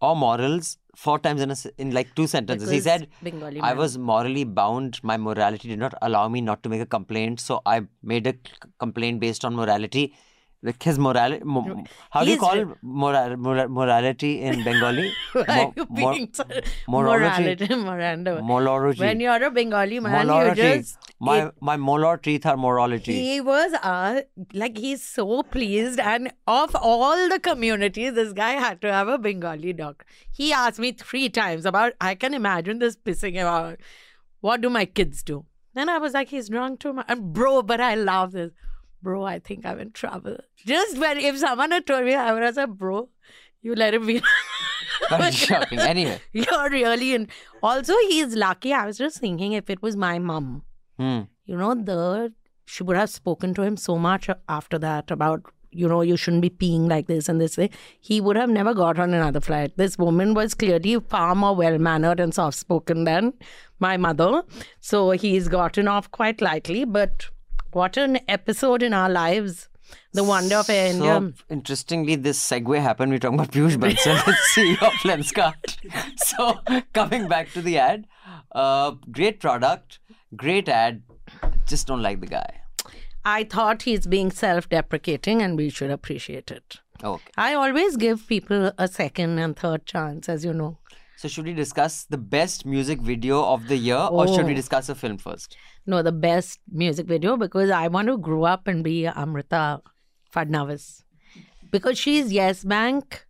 or 0.00 0.14
morals 0.16 0.78
four 1.04 1.18
times 1.18 1.40
in 1.44 1.50
a, 1.50 1.56
in 1.78 1.90
like 1.92 2.14
two 2.14 2.26
sentences. 2.26 2.70
he 2.70 2.80
said, 2.80 3.08
Bengali 3.22 3.60
"I 3.60 3.68
man. 3.70 3.78
was 3.78 3.96
morally 3.98 4.44
bound. 4.44 5.00
My 5.02 5.16
morality 5.16 5.68
did 5.68 5.78
not 5.78 5.94
allow 6.02 6.28
me 6.28 6.40
not 6.40 6.62
to 6.64 6.68
make 6.68 6.80
a 6.80 6.86
complaint, 6.86 7.40
so 7.40 7.60
I 7.66 7.82
made 8.02 8.26
a 8.26 8.34
complaint 8.78 9.20
based 9.20 9.44
on 9.44 9.56
morality." 9.56 10.04
Like 10.66 10.82
his 10.82 10.98
morality. 10.98 11.44
Mo- 11.44 11.84
how 12.10 12.24
do 12.24 12.30
you 12.30 12.38
call 12.42 12.56
re- 12.64 12.74
moral, 12.82 13.36
moral, 13.36 13.68
morality 13.68 14.40
in 14.40 14.64
Bengali? 14.68 15.12
Mo- 15.34 15.74
you 15.76 15.86
mor- 15.90 16.16
morality. 16.88 17.68
morality. 17.76 18.42
Morality. 18.42 19.00
When 19.00 19.20
you're 19.20 19.44
a 19.44 19.50
Bengali 19.50 20.00
man, 20.00 20.26
Morality. 20.26 20.62
you 20.62 20.76
just 20.78 20.98
my 21.20 21.36
it- 21.48 21.54
my 21.60 21.76
molar 21.76 22.16
teeth 22.16 22.46
are 22.46 22.56
morality. 22.56 23.12
he 23.12 23.40
was 23.40 23.74
uh, 23.82 24.22
like 24.54 24.78
he's 24.78 25.04
so 25.04 25.42
pleased, 25.42 26.00
and 26.00 26.32
of 26.46 26.74
all 26.80 27.28
the 27.28 27.38
communities, 27.38 28.14
this 28.14 28.32
guy 28.32 28.52
had 28.52 28.80
to 28.80 28.92
have 28.92 29.08
a 29.08 29.18
Bengali 29.18 29.72
dog. 29.74 30.02
He 30.32 30.52
asked 30.52 30.78
me 30.78 30.92
three 30.92 31.28
times 31.28 31.66
about. 31.66 31.92
I 32.00 32.14
can 32.14 32.32
imagine 32.34 32.78
this 32.78 32.96
pissing 32.96 33.34
him 33.34 33.46
out. 33.46 33.80
What 34.40 34.60
do 34.62 34.70
my 34.70 34.86
kids 34.86 35.22
do? 35.22 35.44
Then 35.74 35.88
I 35.88 35.98
was 35.98 36.14
like, 36.14 36.28
he's 36.28 36.48
drunk 36.48 36.80
too 36.80 36.92
much, 36.94 37.06
and 37.08 37.32
bro. 37.34 37.60
But 37.62 37.80
I 37.80 37.94
love 37.96 38.32
this, 38.32 38.52
bro. 39.04 39.22
I 39.24 39.38
think 39.38 39.64
I'm 39.64 39.78
in 39.78 39.92
trouble. 39.92 40.38
Just 40.56 40.98
when 40.98 41.18
if 41.18 41.38
someone 41.38 41.70
had 41.70 41.86
told 41.86 42.04
me, 42.04 42.14
I 42.14 42.32
would 42.32 42.42
have 42.42 42.56
said, 42.56 42.76
bro, 42.76 43.08
you 43.62 43.76
let 43.76 43.94
him 43.94 44.06
be. 44.06 44.20
Shocking. 45.30 45.78
Anyway. 45.78 46.20
You're 46.32 46.70
really 46.70 47.14
in. 47.14 47.28
Also, 47.62 47.94
he's 48.08 48.34
lucky. 48.34 48.72
I 48.72 48.86
was 48.86 48.98
just 48.98 49.18
thinking 49.18 49.52
if 49.52 49.70
it 49.70 49.82
was 49.82 49.96
my 49.96 50.18
mom, 50.18 50.62
Hmm. 50.98 51.20
you 51.44 51.56
know, 51.56 51.74
the 51.74 52.32
she 52.66 52.82
would 52.82 52.96
have 52.96 53.10
spoken 53.10 53.52
to 53.54 53.62
him 53.62 53.76
so 53.76 53.98
much 53.98 54.28
after 54.48 54.78
that 54.78 55.10
about, 55.10 55.42
you 55.70 55.86
know, 55.88 56.00
you 56.00 56.16
shouldn't 56.16 56.40
be 56.42 56.48
peeing 56.50 56.88
like 56.88 57.08
this 57.08 57.28
and 57.28 57.40
this. 57.40 57.56
thing. 57.56 57.68
He 58.00 58.20
would 58.20 58.36
have 58.36 58.48
never 58.48 58.72
got 58.72 58.98
on 58.98 59.12
another 59.12 59.40
flight. 59.40 59.72
This 59.76 59.98
woman 59.98 60.32
was 60.32 60.54
clearly 60.54 60.98
far 61.00 61.34
more 61.34 61.54
well 61.54 61.78
mannered 61.78 62.20
and 62.20 62.32
soft 62.32 62.56
spoken 62.56 63.04
than 63.04 63.34
my 63.80 63.96
mother. 63.98 64.44
So 64.80 65.10
he's 65.10 65.48
gotten 65.48 65.88
off 65.88 66.10
quite 66.10 66.40
lightly. 66.40 66.84
But 66.86 67.26
what 67.74 67.96
an 67.96 68.18
episode 68.28 68.82
in 68.82 68.92
our 68.94 69.08
lives. 69.10 69.68
The 70.12 70.24
wonder 70.24 70.56
of 70.56 70.70
Air 70.70 70.92
So 70.92 71.16
India. 71.16 71.32
interestingly, 71.50 72.16
this 72.16 72.38
segue 72.40 72.80
happened. 72.80 73.12
We 73.12 73.18
talking 73.18 73.38
about 73.38 73.52
Piyush 73.52 73.76
Bansal, 73.76 74.16
CEO 74.54 74.82
of 74.82 74.92
Lenskart. 75.10 75.76
So 76.24 76.58
coming 76.92 77.28
back 77.28 77.52
to 77.52 77.62
the 77.62 77.78
ad, 77.78 78.06
uh, 78.52 78.92
great 79.10 79.40
product, 79.40 79.98
great 80.36 80.68
ad. 80.68 81.02
Just 81.66 81.86
don't 81.86 82.02
like 82.02 82.20
the 82.20 82.26
guy. 82.26 82.60
I 83.24 83.44
thought 83.44 83.82
he's 83.82 84.06
being 84.06 84.30
self 84.30 84.68
deprecating 84.68 85.42
and 85.42 85.56
we 85.56 85.68
should 85.70 85.90
appreciate 85.90 86.50
it. 86.50 86.76
Okay. 87.02 87.30
I 87.36 87.54
always 87.54 87.96
give 87.96 88.26
people 88.26 88.72
a 88.78 88.88
second 88.88 89.38
and 89.38 89.56
third 89.56 89.84
chance, 89.86 90.28
as 90.28 90.44
you 90.44 90.52
know. 90.54 90.78
So 91.16 91.28
should 91.28 91.44
we 91.46 91.54
discuss 91.54 92.04
the 92.04 92.18
best 92.18 92.66
music 92.66 93.00
video 93.00 93.42
of 93.44 93.68
the 93.68 93.76
year, 93.76 93.96
or 93.96 94.26
should 94.28 94.46
we 94.46 94.52
Oh. 94.52 94.56
discuss 94.56 94.88
a 94.88 94.94
film 94.94 95.16
first? 95.18 95.56
No, 95.86 96.02
the 96.02 96.12
best 96.12 96.60
music 96.70 97.06
video 97.06 97.36
because 97.36 97.70
I 97.70 97.88
want 97.88 98.08
to 98.08 98.16
grow 98.16 98.44
up 98.44 98.66
and 98.66 98.82
be 98.82 99.06
Amrita 99.06 99.82
Fadnavis. 100.34 101.02
Because 101.70 101.98
she's 101.98 102.32
Yes 102.32 102.64
Bank, 102.64 103.26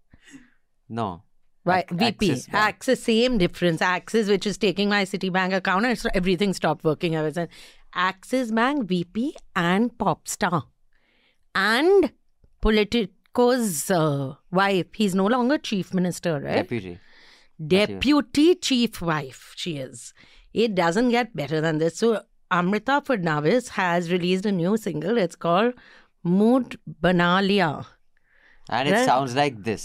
No. 0.89 1.23
right? 1.65 1.85
Ac- 1.91 1.97
VP. 2.21 2.43
Axis, 2.53 3.03
same 3.03 3.39
difference. 3.39 3.83
Axis, 3.83 4.29
which 4.29 4.47
is 4.47 4.57
taking 4.59 4.89
my 4.89 5.05
Citibank 5.05 5.55
account, 5.55 5.85
and 5.87 6.01
everything 6.15 6.53
stopped 6.53 6.85
working 6.85 7.17
ever 7.17 7.33
since. 7.33 7.51
Axis 7.95 8.53
Bank, 8.53 8.87
VP, 8.89 9.35
and 9.57 9.97
pop 9.99 10.29
star. 10.29 10.65
And 11.55 12.13
Politico's 12.61 13.91
uh, 13.91 14.35
wife. 14.51 14.87
He's 14.95 15.15
no 15.15 15.27
longer 15.27 15.59
chief 15.59 15.93
minister, 15.95 16.41
right? 16.41 16.57
Deputy. 16.57 16.99
deputy 17.65 18.57
chief 18.57 19.01
wife 19.01 19.53
she 19.55 19.77
is 19.77 20.13
it 20.53 20.75
doesn't 20.75 21.11
get 21.11 21.35
better 21.37 21.61
than 21.61 21.79
this 21.79 21.97
so 21.97 22.21
amrita 22.59 22.97
fadnavis 23.09 23.69
has 23.81 24.11
released 24.15 24.47
a 24.51 24.53
new 24.61 24.73
single 24.87 25.21
it's 25.25 25.39
called 25.47 25.75
mood 26.39 26.79
bana 27.07 27.31
liya 27.51 27.73
And 28.77 28.89
it 28.91 28.93
Right. 28.93 29.09
sounds 29.09 29.33
like 29.39 29.57
this. 29.65 29.83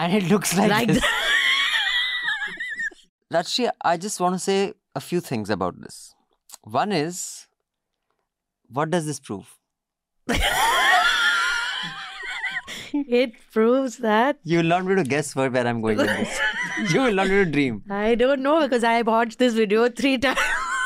And 0.00 0.16
it 0.16 0.24
looks 0.32 0.50
like, 0.56 0.70
like 0.72 0.88
this. 0.88 1.06
Lakshya, 3.36 3.70
I 3.92 3.94
just 4.06 4.20
want 4.24 4.36
to 4.38 4.42
say 4.46 4.56
a 5.00 5.02
few 5.06 5.20
things 5.28 5.52
about 5.56 5.78
this. 5.84 5.96
One 6.76 6.92
is, 6.98 7.22
what 8.78 8.92
does 8.96 9.08
this 9.12 9.20
prove? 9.28 9.54
it 12.92 13.32
proves 13.56 13.96
that 13.98 14.38
You 14.44 14.58
will 14.58 14.70
not 14.74 14.86
be 14.86 14.92
able 14.92 15.02
to 15.04 15.08
guess 15.08 15.34
where, 15.34 15.50
where 15.50 15.66
I'm 15.66 15.80
going 15.80 15.98
with 16.04 16.14
this. 16.18 16.40
you 16.94 17.00
will 17.00 17.14
not 17.20 17.28
be 17.28 17.34
able 17.34 17.44
to 17.46 17.50
dream. 17.58 17.82
I 17.90 18.14
don't 18.14 18.42
know 18.42 18.60
because 18.66 18.84
I 18.84 18.94
have 18.94 19.06
watched 19.06 19.38
this 19.38 19.54
video 19.54 19.88
three 19.88 20.18
times 20.18 20.38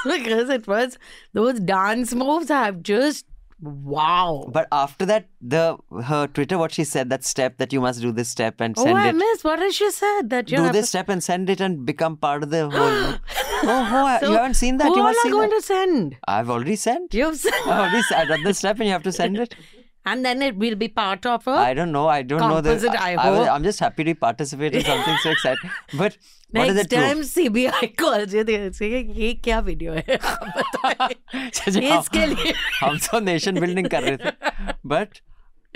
because 0.07 0.49
it 0.51 0.67
was 0.67 0.99
those 1.33 1.61
dance 1.61 2.15
moves 2.15 2.49
have 2.49 2.83
just 2.83 3.27
wow. 3.61 4.45
But 4.53 4.69
after 4.71 5.07
that, 5.07 5.29
the 5.41 5.79
her 6.05 6.27
Twitter, 6.27 6.59
what 6.59 6.73
she 6.73 6.85
said, 6.85 7.09
that 7.11 7.25
step 7.25 7.57
that 7.59 7.73
you 7.73 7.81
must 7.81 8.01
do 8.01 8.13
this 8.13 8.29
step 8.29 8.61
and 8.61 8.77
send 8.77 8.89
it. 8.89 8.93
Oh, 8.93 8.95
send 8.97 9.07
I 9.07 9.09
it. 9.11 9.15
missed. 9.17 9.45
What 9.45 9.59
has 9.59 9.75
she 9.75 9.91
said? 9.91 10.31
That 10.31 10.51
you 10.51 10.59
do 10.59 10.63
have 10.65 10.73
this 10.73 10.89
step 10.91 11.09
and 11.09 11.23
send 11.25 11.49
it 11.49 11.61
and 11.61 11.87
become 11.87 12.17
part 12.17 12.43
of 12.43 12.51
the 12.51 12.69
whole. 12.71 12.73
oh, 12.79 13.19
oh, 13.65 14.19
So 14.21 14.31
you 14.31 14.37
haven't 14.37 14.55
seen 14.55 14.77
that? 14.79 14.89
Who 14.89 14.97
you 14.97 15.03
must 15.03 15.19
are 15.19 15.23
see 15.23 15.31
going 15.31 15.51
that. 15.51 15.57
to 15.57 15.63
send? 15.63 16.17
I've 16.29 16.51
already 16.51 16.77
sent. 16.77 17.15
You've 17.15 17.37
sent. 17.37 17.55
I've 17.67 17.79
already 17.81 17.99
s- 17.99 18.13
I've 18.13 18.29
done 18.29 18.43
the 18.45 18.53
step 18.55 18.77
and 18.79 18.87
you 18.87 18.93
have 18.93 19.03
to 19.05 19.13
send 19.13 19.39
it. 19.39 19.55
and 20.07 20.25
then 20.25 20.41
it 20.41 20.57
will 20.57 20.77
be 20.77 20.89
part 20.89 21.27
of 21.27 21.47
a. 21.47 21.51
I 21.51 21.75
don't 21.75 21.93
know. 21.93 22.07
I 22.09 22.23
don't 22.23 22.41
know 22.41 22.61
that. 22.61 23.01
I, 23.01 23.15
I, 23.15 23.55
am 23.57 23.65
just 23.65 23.81
happy 23.81 24.05
to 24.05 24.15
participate 24.15 24.75
in 24.75 24.85
something 24.85 25.17
so 25.23 25.31
exciting. 25.31 25.71
But 25.99 26.17
what 26.51 26.69
is 26.69 26.77
Next 26.77 26.77
is 26.77 26.87
the 26.87 26.97
time 26.97 27.21
CBI 27.31 27.97
calls 27.97 28.33
you, 28.33 28.45
they'll 28.45 28.73
say, 28.73 28.91
"ये 29.23 29.33
क्या 29.45 29.59
video 29.69 29.93
है? 29.95 30.05
इसके 31.99 32.27
लिए 32.35 32.55
हम 32.81 32.99
तो 33.07 33.21
nation 33.31 33.61
building 33.65 33.89
But 34.85 35.21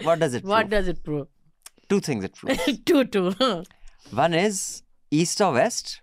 what 0.05 0.21
does 0.21 0.35
it? 0.35 0.45
Prove? 0.45 0.55
What 0.55 0.71
does 0.77 0.93
it 0.95 1.03
prove? 1.03 1.27
Two 1.89 2.01
things 2.09 2.25
it 2.31 2.35
proves. 2.43 2.79
two 2.93 3.05
two. 3.17 3.27
One 4.23 4.35
is 4.43 4.61
east 5.23 5.41
or 5.41 5.53
west, 5.53 6.01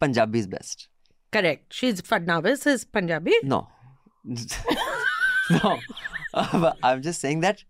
Punjabi 0.00 0.40
is 0.40 0.48
best. 0.48 0.88
Correct. 1.32 1.72
She's 1.72 2.02
Fadnavis 2.02 2.66
is 2.66 2.84
Punjabi. 2.84 3.38
No. 3.42 3.68
no. 5.50 5.78
But 6.32 6.78
i'm 6.82 7.02
just 7.02 7.20
saying 7.20 7.40
that 7.40 7.64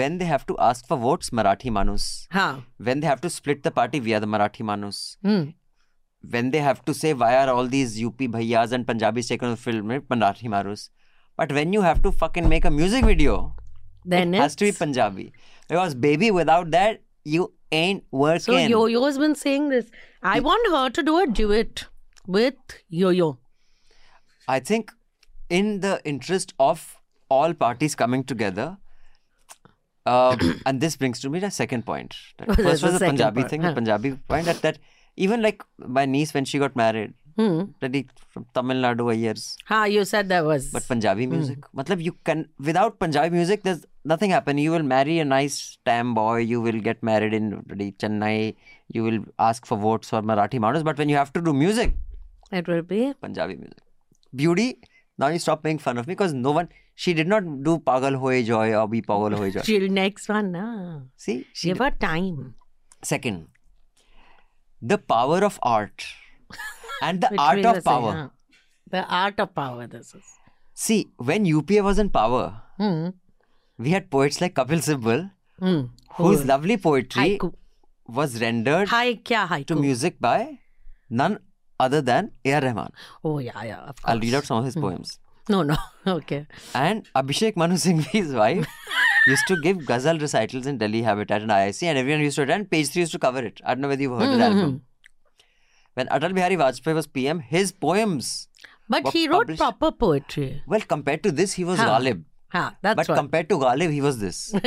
when 0.00 0.18
they 0.18 0.24
have 0.24 0.46
to 0.46 0.56
ask 0.58 0.86
for 0.86 0.96
votes 0.96 1.30
marathi 1.30 1.72
manus 1.78 2.28
when 2.78 3.00
they 3.00 3.06
have 3.06 3.20
to 3.22 3.30
split 3.30 3.62
the 3.62 3.70
party 3.70 4.00
we 4.00 4.14
are 4.14 4.20
the 4.20 4.26
marathi 4.26 4.64
manus 4.64 5.16
hmm. 5.22 5.42
when 6.36 6.50
they 6.50 6.58
have 6.58 6.84
to 6.84 6.94
say 6.94 7.14
why 7.14 7.34
are 7.36 7.48
all 7.54 7.66
these 7.78 7.96
up 8.04 8.18
bhaiyas 8.36 8.72
and 8.72 8.86
punjabis 8.92 9.32
taken 9.34 9.56
on 9.56 9.56
film 9.56 9.96
marathi 10.14 10.54
manus 10.56 10.90
but 11.36 11.52
when 11.60 11.72
you 11.72 11.82
have 11.88 12.02
to 12.02 12.12
fucking 12.12 12.48
make 12.48 12.64
a 12.64 12.70
music 12.70 13.04
video 13.04 13.38
then 14.04 14.34
it 14.34 14.38
has 14.38 14.56
to 14.56 14.64
be 14.64 14.68
it's- 14.68 14.78
Punjabi. 14.78 15.32
Because 15.68 15.94
baby, 15.94 16.30
without 16.30 16.70
that, 16.72 17.02
you 17.24 17.52
ain't 17.70 18.04
working. 18.10 18.40
So 18.40 18.56
Yo-Yo's 18.56 19.18
been 19.18 19.34
saying 19.34 19.68
this. 19.68 19.90
I 20.22 20.40
want 20.40 20.70
her 20.72 20.90
to 20.90 21.02
do 21.02 21.18
a 21.20 21.26
duet 21.26 21.86
with 22.26 22.54
Yo-Yo. 22.88 23.38
I 24.48 24.58
think 24.60 24.90
in 25.48 25.80
the 25.80 26.00
interest 26.04 26.52
of 26.58 26.96
all 27.36 27.54
parties 27.64 27.94
coming 28.04 28.24
together, 28.32 28.68
uh, 30.06 30.36
and 30.66 30.80
this 30.80 30.96
brings 30.96 31.20
to 31.24 31.30
me 31.30 31.38
the 31.46 31.50
second 31.62 31.86
point. 31.86 32.14
That 32.38 32.54
First 32.68 32.82
was 32.88 32.98
the 32.98 33.06
Punjabi 33.10 33.42
point? 33.42 33.50
thing, 33.54 33.62
the 33.68 33.72
Punjabi 33.80 34.12
point 34.34 34.46
that, 34.52 34.62
that 34.68 34.78
even 35.16 35.42
like 35.48 35.62
my 35.98 36.06
niece 36.06 36.34
when 36.38 36.44
she 36.52 36.58
got 36.68 36.76
married, 36.84 37.12
Hmm. 37.40 37.60
that 37.82 37.94
he 37.96 38.00
from 38.32 38.42
Tamil 38.56 38.80
Nadu 38.84 39.04
years, 39.18 39.44
Ha, 39.68 39.76
you 39.92 40.00
said 40.08 40.26
that 40.32 40.44
was. 40.48 40.64
but 40.74 40.86
Punjabi 40.88 41.24
Hmm. 41.26 41.30
music. 41.34 41.60
Matlab 41.80 42.02
you 42.08 42.12
can 42.30 42.42
without 42.70 42.98
Punjabi 43.04 43.30
music, 43.36 43.62
there's 43.68 43.86
nothing 44.12 44.34
happen. 44.36 44.58
You 44.64 44.72
will 44.74 44.84
marry 44.90 45.14
a 45.22 45.24
nice 45.30 45.56
tam 45.90 46.10
boy. 46.18 46.34
You 46.50 46.60
will 46.66 46.80
get 46.88 47.02
married 47.10 47.36
in 47.38 47.46
Chennai. 48.04 48.34
You 48.96 49.04
will 49.06 49.20
ask 49.46 49.70
for 49.70 49.78
votes 49.86 50.10
for 50.14 50.20
Marathi 50.32 50.60
Manus. 50.66 50.84
But 50.90 50.98
when 51.04 51.08
you 51.14 51.16
have 51.22 51.32
to 51.38 51.44
do 51.48 51.54
music, 51.62 51.94
it 52.60 52.68
will 52.74 52.84
be. 52.92 53.00
Punjabi 53.26 53.56
music. 53.62 53.80
Beauty. 54.42 54.68
Now 55.24 55.28
you 55.36 55.42
stop 55.46 55.64
making 55.70 55.82
fun 55.88 56.02
of 56.04 56.12
me 56.12 56.18
because 56.18 56.34
no 56.46 56.54
one. 56.60 56.68
She 56.94 57.14
did 57.14 57.26
not 57.26 57.44
do 57.62 57.78
Pagal 57.78 58.18
Hoye 58.20 58.44
Joy 58.44 58.74
or 58.74 58.86
Be 58.88 59.00
Pagal 59.02 59.36
Hoye 59.38 59.52
Joy. 59.52 59.62
She'll 59.62 59.88
next 59.90 60.28
one. 60.28 60.52
Na. 60.52 61.00
See, 61.16 61.46
she 61.52 61.68
Give 61.68 61.78
her 61.78 61.90
time. 61.90 62.54
second. 63.02 63.48
The 64.80 64.98
power 64.98 65.44
of 65.44 65.58
art 65.62 66.04
and 67.00 67.20
the 67.20 67.30
art 67.38 67.64
of 67.64 67.84
power. 67.84 68.12
huh? 68.12 68.28
The 68.90 69.04
art 69.06 69.40
of 69.40 69.54
power. 69.54 69.86
This 69.86 70.14
is. 70.14 70.22
See, 70.74 71.10
when 71.16 71.44
UPA 71.44 71.82
was 71.82 71.98
in 71.98 72.10
power, 72.10 72.62
Hmm. 72.78 73.08
we 73.78 73.90
had 73.90 74.10
poets 74.10 74.40
like 74.40 74.54
Kapil 74.54 74.82
Sibal, 74.88 75.30
Hmm. 75.60 75.80
whose 76.16 76.44
lovely 76.44 76.76
poetry 76.76 77.38
Haiku. 77.38 77.52
was 78.08 78.40
rendered 78.42 78.88
Hi, 78.88 79.14
kya 79.14 79.46
haiku? 79.48 79.66
to 79.68 79.76
music 79.76 80.18
by 80.20 80.58
none 81.08 81.38
other 81.78 82.00
than 82.02 82.32
A.R. 82.44 82.60
Rahman. 82.62 82.92
Oh 83.24 83.38
yeah, 83.38 83.62
yeah. 83.64 83.80
Of 83.80 84.02
course. 84.02 84.12
I'll 84.12 84.20
read 84.20 84.34
out 84.34 84.44
some 84.44 84.58
of 84.58 84.64
his 84.64 84.74
poems. 84.74 85.18
No, 85.48 85.62
no. 85.62 85.76
Okay. 86.06 86.46
And 86.74 87.08
Abhishek 87.14 87.56
Manu 87.56 87.74
Singhvi's 87.76 88.32
wife 88.34 88.66
used 89.26 89.46
to 89.46 89.56
give 89.62 89.86
ghazal 89.86 90.18
recitals 90.18 90.66
in 90.66 90.78
Delhi 90.78 91.02
Habitat 91.02 91.42
and 91.42 91.50
IIC, 91.50 91.82
and 91.84 91.96
everyone 91.98 92.22
used 92.22 92.36
to 92.36 92.42
attend. 92.42 92.70
Page 92.70 92.88
3 92.88 93.02
used 93.02 93.12
to 93.12 93.18
cover 93.20 93.38
it. 93.38 93.60
I 93.64 93.74
don't 93.74 93.82
know 93.82 93.88
whether 93.88 94.02
you've 94.02 94.18
heard 94.18 94.28
Mm-hmm. 94.28 94.42
album. 94.42 94.82
When 95.94 96.08
Atal 96.08 96.34
Bihari 96.34 96.56
Vajpayee 96.56 96.94
was 96.94 97.06
PM, 97.06 97.38
his 97.38 97.70
poems, 97.70 98.48
But 98.88 99.08
he 99.12 99.28
wrote 99.28 99.42
published- 99.42 99.60
proper 99.60 99.92
poetry. 99.92 100.62
well, 100.66 100.80
compared 100.80 101.22
to 101.22 101.30
this, 101.30 101.52
he 101.52 101.64
was 101.64 101.78
Huh. 101.78 101.88
Ghalib. 102.00 102.24
Ha, 102.52 102.76
that's 102.82 102.96
But 102.96 103.08
what. 103.08 103.16
compared 103.16 103.48
to 103.50 103.58
Ghalib, 103.58 103.92
he 103.92 104.00
was 104.00 104.18
this. 104.18 104.52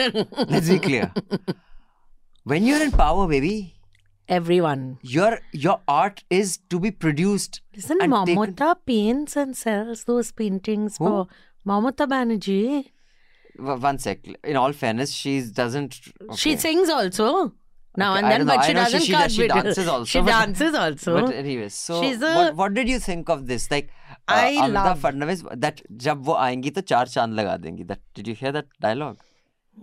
Let's 0.47 0.69
be 0.69 0.79
clear. 0.79 1.11
When 2.43 2.63
you're 2.65 2.81
in 2.83 2.91
power, 2.91 3.27
baby, 3.27 3.74
Everyone. 4.34 4.82
your 5.02 5.40
your 5.52 5.80
art 5.88 6.22
is 6.30 6.58
to 6.72 6.78
be 6.78 6.90
produced. 7.04 7.60
Listen, 7.76 7.98
and 8.00 8.12
taken- 8.26 8.36
Mamata 8.36 8.76
paints 8.86 9.36
and 9.36 9.56
sells 9.56 10.04
those 10.10 10.30
paintings 10.32 10.98
Who? 10.98 11.06
for 11.06 11.26
Mamata 11.66 12.06
Banerjee. 12.12 12.84
W- 13.58 13.80
One 13.86 13.98
sec. 13.98 14.20
In 14.44 14.56
all 14.56 14.72
fairness, 14.72 15.10
she 15.22 15.40
doesn't. 15.62 15.94
She 16.02 16.52
okay. 16.52 16.56
sings 16.56 16.88
also 16.98 17.52
now 17.96 18.10
Okay, 18.12 18.18
and 18.18 18.26
I 18.26 18.30
then, 18.30 18.38
don't 18.38 18.46
know. 18.46 18.54
but 18.54 18.64
I 18.64 18.68
she 18.68 18.72
know 18.74 18.84
she- 18.84 18.92
doesn't 18.92 19.06
she 19.06 19.12
cut 19.12 19.22
does- 19.24 19.34
she 19.34 19.42
videos. 19.48 19.64
dances 19.64 19.88
also, 19.94 20.04
She 20.12 20.20
but- 20.20 20.30
dances 20.34 20.74
also. 20.82 21.14
But 21.20 21.34
anyways, 21.40 21.74
so 21.88 22.00
She's 22.04 22.22
a- 22.22 22.34
what, 22.36 22.54
what 22.62 22.74
did 22.74 22.88
you 22.88 23.00
think 23.00 23.28
of 23.36 23.42
this? 23.48 23.68
Like, 23.72 23.90
uh, 24.12 24.14
I 24.28 24.52
Amrita 24.52 24.72
love- 24.78 25.02
Fadnavis, 25.08 25.42
that 25.66 25.82
जब 26.06 26.22
वो 26.30 26.34
आएंगी 26.46 26.70
तो 26.78 26.80
चार 26.92 27.08
चांद 27.16 27.34
लगा 27.40 27.56
देंगी. 27.66 27.88
That 27.90 28.00
did 28.20 28.28
you 28.32 28.36
hear 28.44 28.52
that 28.60 28.70
dialogue? 28.88 29.18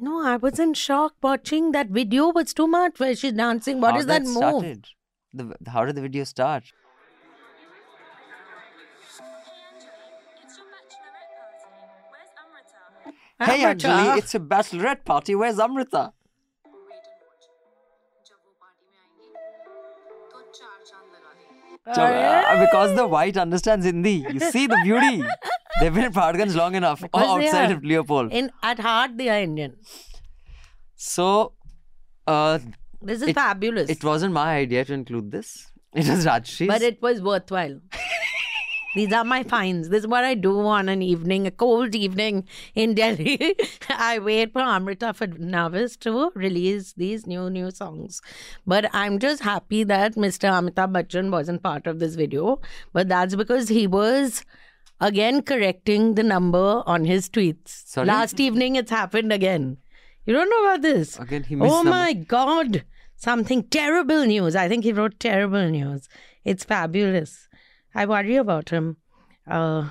No, 0.01 0.25
I 0.27 0.37
was 0.37 0.59
in 0.59 0.75
shock 0.75 1.15
watching 1.23 1.73
that 1.73 1.89
video 1.89 2.29
was 2.29 2.55
too 2.55 2.67
much 2.67 2.99
where 2.99 3.15
she's 3.15 3.33
dancing. 3.33 3.81
What 3.81 3.93
how 3.93 3.99
is 3.99 4.07
that, 4.07 4.23
move? 4.23 4.83
The, 5.35 5.57
how 5.71 5.85
did 5.85 5.97
the 5.97 6.03
video 6.03 6.25
start? 6.25 6.65
Hey, 13.39 13.59
hey 13.59 13.75
Anjali, 13.75 14.19
it's 14.19 14.35
a 14.35 14.41
bachelorette 14.41 15.05
party. 15.05 15.35
Where's 15.35 15.59
Amrita? 15.59 16.13
Oh, 21.85 22.01
uh, 22.01 22.65
because 22.65 22.95
the 22.95 23.07
white 23.09 23.37
understands 23.37 23.85
Hindi. 23.85 24.25
You 24.31 24.39
see 24.39 24.69
the 24.69 24.79
beauty. 24.85 25.25
They've 25.83 25.93
been 25.95 26.05
in 26.05 26.13
Paharganj 26.13 26.55
long 26.55 26.75
enough. 26.77 27.01
Because 27.07 27.29
or 27.29 27.41
outside 27.43 27.71
are. 27.73 27.75
of 27.75 27.85
Leopold. 27.85 28.33
In 28.33 28.51
at 28.63 28.79
heart, 28.79 29.17
they 29.17 29.29
are 29.29 29.41
Indian. 29.41 29.77
So, 30.95 31.53
uh, 32.27 32.59
This 33.11 33.21
is 33.23 33.29
It- 33.29 33.35
fabulous. 33.35 33.91
it 33.91 34.05
wasn't 34.05 34.33
my 34.33 34.49
idea 34.57 34.85
to 34.85 34.95
include 34.95 35.31
this. 35.33 35.53
It 36.03 36.09
was 36.09 36.25
Rajshri's. 36.27 36.69
but 36.69 36.83
it 36.83 37.03
was 37.03 37.21
worthwhile. 37.21 37.81
These 38.95 39.13
are 39.19 39.25
my 39.25 39.43
finds. 39.43 39.89
This 39.89 40.01
is 40.05 40.07
what 40.07 40.23
I 40.23 40.35
do 40.35 40.53
on 40.67 40.89
an 40.95 41.03
evening, 41.03 41.47
a 41.47 41.51
cold 41.51 41.95
evening 41.95 42.47
in 42.75 42.95
Delhi. 42.95 43.55
I 43.89 44.19
wait 44.19 44.53
for 44.53 44.61
Amrita 44.61 45.13
Fadnavis 45.21 45.99
to 46.01 46.31
release 46.35 46.93
these 46.93 47.27
new, 47.27 47.49
new 47.49 47.71
songs. 47.71 48.21
But 48.67 48.91
I'm 48.93 49.19
just 49.19 49.43
happy 49.43 49.83
that 49.85 50.15
Mr. 50.27 50.51
Amitabh 50.59 50.93
Bachchan 50.99 51.31
wasn't 51.31 51.63
part 51.63 51.87
of 51.87 52.01
this 52.01 52.15
video. 52.17 52.61
But 52.93 53.09
that's 53.09 53.35
because 53.35 53.69
he 53.69 53.87
was 53.87 54.45
again 55.09 55.43
correcting 55.43 56.15
the 56.15 56.23
number 56.23 56.83
on 56.87 57.05
his 57.05 57.29
tweets. 57.29 57.69
Sorry? 57.87 58.07
Last 58.07 58.41
evening, 58.41 58.77
it's 58.77 58.91
happened 58.91 59.33
again. 59.33 59.79
You 60.27 60.33
don't 60.35 60.49
know 60.51 60.65
about 60.65 60.83
this? 60.83 61.19
Again, 61.19 61.43
he 61.45 61.57
missed 61.57 61.73
Oh 61.73 61.77
number. 61.83 61.91
my 61.91 62.13
God. 62.13 62.85
Something 63.17 63.65
terrible 63.65 64.25
news. 64.25 64.57
I 64.57 64.69
think 64.69 64.85
he 64.85 64.93
wrote 64.93 65.19
terrible 65.21 65.69
news. 65.69 66.09
It's 66.45 66.65
fabulous. 66.65 67.49
I 67.95 68.07
worry 68.07 68.37
about 68.37 68.71
him. 68.71 68.97
Uh, 69.47 69.91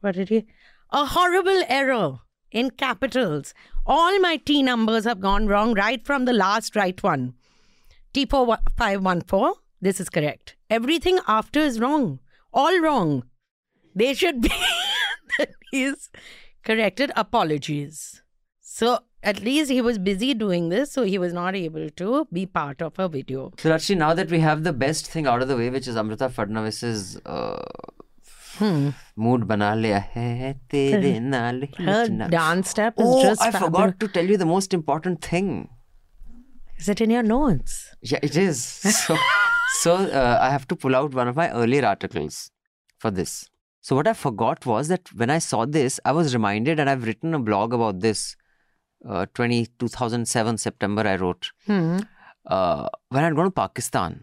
what 0.00 0.14
did 0.14 0.28
he? 0.30 0.46
A 0.90 1.04
horrible 1.06 1.62
error 1.68 2.18
in 2.50 2.70
capitals. 2.70 3.54
All 3.86 4.18
my 4.20 4.36
T 4.36 4.62
numbers 4.62 5.04
have 5.04 5.20
gone 5.20 5.46
wrong 5.46 5.74
right 5.74 6.04
from 6.04 6.24
the 6.24 6.32
last 6.32 6.76
right 6.76 7.02
one. 7.02 7.34
T4514. 8.14 9.54
This 9.80 10.00
is 10.00 10.08
correct. 10.08 10.56
Everything 10.70 11.18
after 11.26 11.60
is 11.60 11.80
wrong. 11.80 12.20
All 12.52 12.78
wrong. 12.80 13.24
They 13.94 14.14
should 14.14 14.40
be. 14.40 14.50
He's 15.70 16.10
corrected. 16.64 17.12
Apologies. 17.16 18.22
So 18.60 18.98
at 19.22 19.40
least 19.40 19.70
he 19.70 19.80
was 19.80 19.98
busy 19.98 20.34
doing 20.34 20.68
this, 20.68 20.92
so 20.92 21.02
he 21.04 21.18
was 21.18 21.32
not 21.32 21.54
able 21.54 21.88
to 21.90 22.26
be 22.32 22.46
part 22.46 22.80
of 22.82 22.98
a 22.98 23.08
video. 23.08 23.52
So 23.58 23.72
actually, 23.72 23.96
now 23.96 24.14
that 24.14 24.30
we 24.30 24.40
have 24.40 24.64
the 24.64 24.72
best 24.72 25.06
thing 25.10 25.26
out 25.26 25.42
of 25.42 25.48
the 25.48 25.56
way, 25.56 25.68
which 25.70 25.86
is 25.86 25.96
Amrita 25.96 26.28
Fadnavis's 26.28 27.20
uh, 27.26 27.62
Hmm. 28.58 28.90
mood 29.16 29.44
bana 29.48 29.68
liya 29.82 29.98
hai 30.14 30.54
tere 30.72 31.12
naal 31.34 31.60
Her 31.78 32.08
dance 32.34 32.68
step 32.68 32.98
is 32.98 33.06
Oh, 33.08 33.22
just 33.22 33.40
I 33.40 33.50
fabulous. 33.50 33.64
forgot 33.70 34.00
to 34.00 34.08
tell 34.08 34.26
you 34.26 34.36
the 34.36 34.44
most 34.50 34.74
important 34.74 35.22
thing. 35.24 35.70
Is 36.78 36.88
it 36.94 37.00
in 37.00 37.08
your 37.10 37.22
notes? 37.22 37.78
Yeah, 38.02 38.18
it 38.22 38.36
is. 38.36 38.62
So, 38.62 39.16
so 39.80 39.94
uh, 39.94 40.38
I 40.40 40.50
have 40.50 40.68
to 40.68 40.76
pull 40.76 40.94
out 40.94 41.14
one 41.14 41.28
of 41.28 41.34
my 41.36 41.50
earlier 41.50 41.86
articles 41.86 42.50
for 42.98 43.10
this. 43.10 43.48
So 43.82 43.96
what 43.96 44.06
I 44.06 44.12
forgot 44.12 44.64
was 44.64 44.88
that 44.88 45.12
when 45.12 45.28
I 45.28 45.38
saw 45.38 45.66
this, 45.66 45.98
I 46.04 46.12
was 46.12 46.32
reminded, 46.34 46.78
and 46.78 46.88
I've 46.88 47.04
written 47.04 47.34
a 47.34 47.38
blog 47.38 47.74
about 47.74 48.00
this. 48.00 48.36
Uh, 49.06 49.26
20, 49.34 49.66
2007 49.80 50.56
September, 50.56 51.04
I 51.06 51.16
wrote. 51.16 51.50
Hmm. 51.66 51.98
Uh, 52.46 52.88
when 53.08 53.24
I'd 53.24 53.34
gone 53.34 53.46
to 53.46 53.50
Pakistan, 53.50 54.22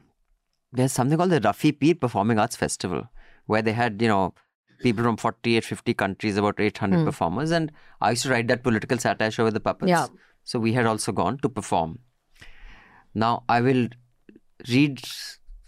there's 0.72 0.94
something 0.94 1.18
called 1.18 1.32
the 1.32 1.42
Rafi 1.42 1.78
Peer 1.78 1.96
Performing 1.96 2.39
Arts 2.39 2.56
Festival, 2.56 3.10
where 3.48 3.62
they 3.62 3.74
had, 3.74 4.01
you 4.01 4.08
know, 4.08 4.34
people 4.80 5.04
from 5.04 5.18
48, 5.18 5.66
50 5.66 5.94
countries, 5.94 6.38
about 6.38 6.62
800 6.62 7.04
performers. 7.04 7.51
And 7.51 7.74
I 8.00 8.12
used 8.12 8.24
to 8.24 8.30
write 8.30 8.48
that 8.48 8.63
political 8.63 8.98
satire 8.98 9.32
show 9.32 9.44
with 9.44 9.54
the 9.54 9.60
puppets. 9.60 9.89
Yeah. 9.89 10.08
So 10.46 10.58
we 10.58 10.72
had 10.72 10.86
also 10.86 11.12
gone 11.12 11.38
to 11.39 11.50
perform. 11.50 12.00
Now 13.13 13.44
I 13.50 13.60
will 13.60 13.89
read 14.70 15.01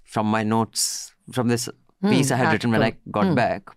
from 0.03 0.27
my 0.27 0.43
notes 0.43 1.13
from 1.33 1.50
this 1.50 1.67
piece 2.01 2.31
I 2.31 2.38
had 2.38 2.53
written 2.53 2.71
when 2.71 2.83
I 2.83 2.95
got 3.12 3.36
back 3.36 3.69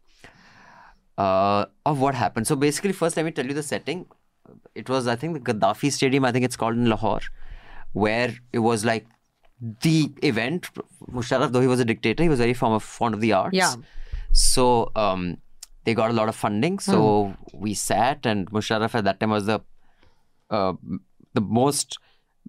uh, 1.18 1.66
of 1.87 2.00
what 2.00 2.14
happened. 2.14 2.47
So 2.47 2.56
basically, 2.56 2.92
first 2.92 3.16
let 3.16 3.25
me 3.25 3.30
tell 3.30 3.47
you 3.47 3.54
the 3.54 3.62
setting. 3.62 4.06
It 4.75 4.88
was, 4.88 5.06
I 5.06 5.16
think, 5.16 5.35
the 5.35 5.52
Gaddafi 5.52 5.92
Stadium. 5.92 6.25
I 6.25 6.33
think 6.33 6.44
it's 6.44 6.56
called 6.56 6.75
in 6.75 6.88
Lahore, 6.90 7.21
where 7.92 8.35
it 8.52 8.59
was 8.59 8.85
like 8.85 9.06
the 9.83 10.12
event. 10.23 10.68
Musharraf, 11.11 11.52
though 11.52 11.61
he 11.61 11.66
was 11.66 11.80
a 11.80 11.85
dictator, 11.85 12.23
he 12.23 12.28
was 12.28 12.40
very 12.40 12.54
fond 12.54 12.75
of, 12.75 12.83
fond 12.83 13.14
of 13.14 13.21
the 13.21 13.33
arts. 13.33 13.56
Yeah. 13.56 13.75
So 14.33 14.90
um, 14.97 15.38
they 15.85 15.94
got 15.94 16.11
a 16.11 16.12
lot 16.12 16.28
of 16.28 16.35
funding. 16.37 16.78
So 16.78 17.35
we 17.52 17.75
sat, 17.75 18.26
and 18.26 18.50
Musharraf 18.50 18.94
at 18.94 19.04
that 19.04 19.21
time 19.21 19.30
was 19.30 19.47
the 19.47 19.61
uh, 20.50 20.75
the 21.33 21.40
most 21.40 21.99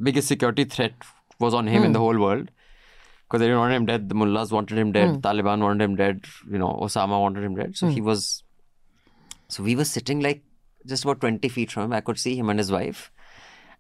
biggest 0.01 0.27
security 0.27 0.63
threat 0.65 0.93
was 1.39 1.53
on 1.53 1.67
him 1.67 1.83
in 1.83 1.91
the 1.93 1.99
whole 1.99 2.17
world 2.19 2.49
because 3.23 3.39
they 3.39 3.45
didn't 3.45 3.59
want 3.59 3.73
him 3.73 3.85
dead. 3.85 4.09
The 4.09 4.15
mullahs 4.15 4.51
wanted 4.51 4.77
him 4.77 4.91
dead. 4.91 5.21
Taliban 5.21 5.59
wanted 5.61 5.83
him 5.83 5.95
dead. 5.95 6.25
You 6.51 6.57
know, 6.57 6.77
Osama 6.81 7.19
wanted 7.21 7.43
him 7.43 7.55
dead. 7.55 7.77
So 7.77 7.87
he 7.87 8.01
was. 8.01 8.43
So 9.47 9.63
we 9.63 9.75
were 9.75 9.85
sitting 9.85 10.19
like 10.21 10.43
just 10.85 11.03
about 11.03 11.21
twenty 11.21 11.49
feet 11.49 11.71
from 11.71 11.83
him. 11.83 11.93
I 11.93 12.01
could 12.01 12.19
see 12.19 12.35
him 12.35 12.49
and 12.49 12.59
his 12.59 12.71
wife, 12.71 13.11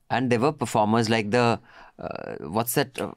and 0.09 0.31
there 0.31 0.39
were 0.39 0.51
performers 0.51 1.09
like 1.09 1.31
the 1.31 1.59
uh, 1.99 2.35
what's 2.41 2.73
that 2.75 2.99
uh, 2.99 3.11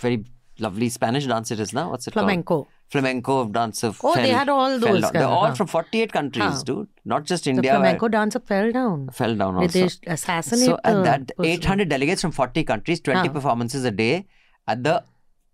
very 0.00 0.24
lovely 0.58 0.88
Spanish 0.88 1.26
dance 1.26 1.50
it 1.50 1.60
is 1.60 1.72
now. 1.72 1.90
What's 1.90 2.06
it 2.06 2.14
called? 2.14 2.24
Flamenco. 2.24 2.68
Flamenco 2.88 3.46
dance 3.48 3.82
of 3.82 4.00
Oh, 4.04 4.14
they 4.14 4.30
had 4.30 4.48
all 4.48 4.78
those 4.78 5.00
down. 5.02 5.12
They're 5.12 5.26
all 5.26 5.46
huh. 5.48 5.54
from 5.54 5.66
forty-eight 5.66 6.12
countries, 6.12 6.44
Huh. 6.44 6.62
dude. 6.64 6.88
Not 7.04 7.24
just 7.24 7.44
The 7.44 7.50
India. 7.50 7.72
where- 7.72 7.80
flamenco 7.80 8.08
dancer 8.08 8.38
fell 8.40 8.70
down. 8.70 9.08
fell 9.12 9.34
down 9.34 9.54
Did 9.60 9.76
also. 9.76 9.78
they 10.06 10.12
assassinate 10.12 10.66
So 10.66 10.78
the 10.84 10.88
at 10.88 11.04
that, 11.04 11.36
person? 11.36 11.50
800 11.52 11.88
delegates 11.88 12.22
from 12.22 12.30
40 12.30 12.62
countries, 12.64 13.00
20 13.00 13.26
Huh. 13.28 13.32
performances 13.34 13.84
a 13.84 13.90
day 13.90 14.26
at 14.68 14.84
the 14.84 15.02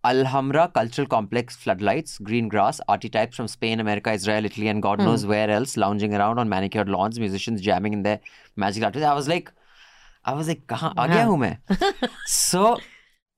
Alhamra 0.04 0.72
Cultural 0.74 1.06
Complex 1.06 1.54
floodlights, 1.54 2.18
green 2.18 2.48
grass, 2.48 2.80
archetypes 2.88 3.36
from 3.36 3.46
Spain, 3.46 3.78
America, 3.78 4.12
Israel, 4.12 4.44
Italy, 4.44 4.68
and 4.68 4.82
God 4.82 4.98
hmm. 4.98 5.06
knows 5.06 5.24
where 5.24 5.48
else, 5.48 5.76
lounging 5.76 6.14
around 6.14 6.38
on 6.38 6.48
manicured 6.48 6.88
lawns, 6.88 7.20
musicians 7.20 7.60
jamming 7.60 7.92
in 7.92 8.02
their 8.02 8.20
magic 8.56 8.82
artists. 8.82 9.06
I 9.06 9.14
was 9.14 9.28
like, 9.28 9.52
I 10.24 10.34
was 10.34 10.48
like, 10.48 10.66
kahan 10.66 10.94
aa 10.96 11.06
gaya 11.06 11.26
hu 11.26 11.36
main? 11.36 11.58
so 12.26 12.78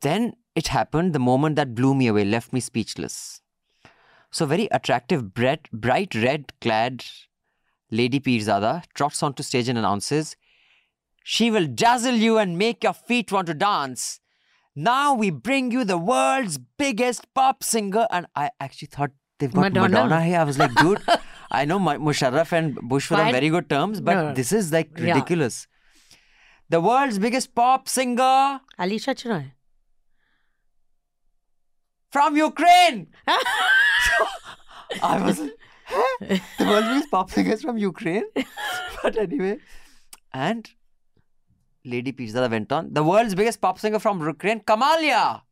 then 0.01 0.33
it 0.55 0.69
happened, 0.69 1.13
the 1.13 1.19
moment 1.19 1.57
that 1.57 1.75
blew 1.75 1.95
me 1.95 2.07
away, 2.07 2.25
left 2.25 2.53
me 2.53 2.61
speechless. 2.61 3.43
So 4.31 4.47
very 4.47 4.69
attractive, 4.73 5.35
bright, 5.35 5.71
bright 5.71 6.15
red 6.15 6.53
clad 6.61 7.05
Lady 7.91 8.19
Pirzada 8.21 8.83
trots 8.95 9.23
onto 9.23 9.43
stage 9.43 9.69
and 9.69 9.79
announces, 9.79 10.37
She 11.23 11.51
will 11.51 11.67
dazzle 11.67 12.15
you 12.15 12.39
and 12.39 12.59
make 12.59 12.83
your 12.85 12.93
feet 12.93 13.31
want 13.31 13.47
to 13.47 13.55
dance. 13.55 14.21
Now 14.77 15.15
we 15.15 15.31
bring 15.31 15.71
you 15.71 15.85
the 15.85 15.99
world's 15.99 16.59
biggest 16.79 17.33
pop 17.35 17.63
singer. 17.63 18.07
And 18.11 18.27
I 18.35 18.51
actually 18.61 18.89
thought 18.89 19.13
they've 19.39 19.53
got 19.53 19.61
Madonna. 19.61 19.89
Madonna, 19.89 20.23
here. 20.25 20.39
I 20.41 20.45
was 20.45 20.59
like, 20.59 20.75
dude, 20.75 21.01
I 21.51 21.65
know 21.65 21.79
Mu- 21.79 21.99
Musharraf 21.99 22.53
and 22.53 22.75
Bush 22.77 23.11
were 23.11 23.19
on 23.19 23.31
very 23.33 23.49
good 23.51 23.69
terms, 23.71 24.01
but 24.01 24.15
No. 24.15 24.35
this 24.35 24.53
is 24.53 24.73
like 24.73 24.91
Yeah. 24.99 25.15
ridiculous. 25.15 25.67
The 26.71 26.81
world's 26.81 27.19
biggest 27.19 27.55
pop 27.55 27.89
singer 27.89 28.61
Alisha 28.79 29.15
Chinai. 29.15 29.53
from 32.11 32.37
Ukraine. 32.37 33.09
I 35.03 35.21
was 35.23 35.39
like, 35.41 35.51
"Huh? 35.87 36.37
the 36.59 36.65
world's 36.65 36.89
biggest 36.89 37.11
pop 37.11 37.31
singer 37.31 37.53
is 37.53 37.63
from 37.63 37.79
Ukraine. 37.79 38.25
but 39.03 39.17
anyway, 39.19 39.59
and 40.33 40.71
Lady 41.85 42.13
Pizza 42.13 42.49
went 42.51 42.73
on. 42.73 42.93
The 42.93 43.03
world's 43.03 43.35
biggest 43.35 43.61
pop 43.61 43.79
singer 43.79 43.99
from 43.99 44.21
Ukraine, 44.27 44.61
Kamaliya. 44.61 45.43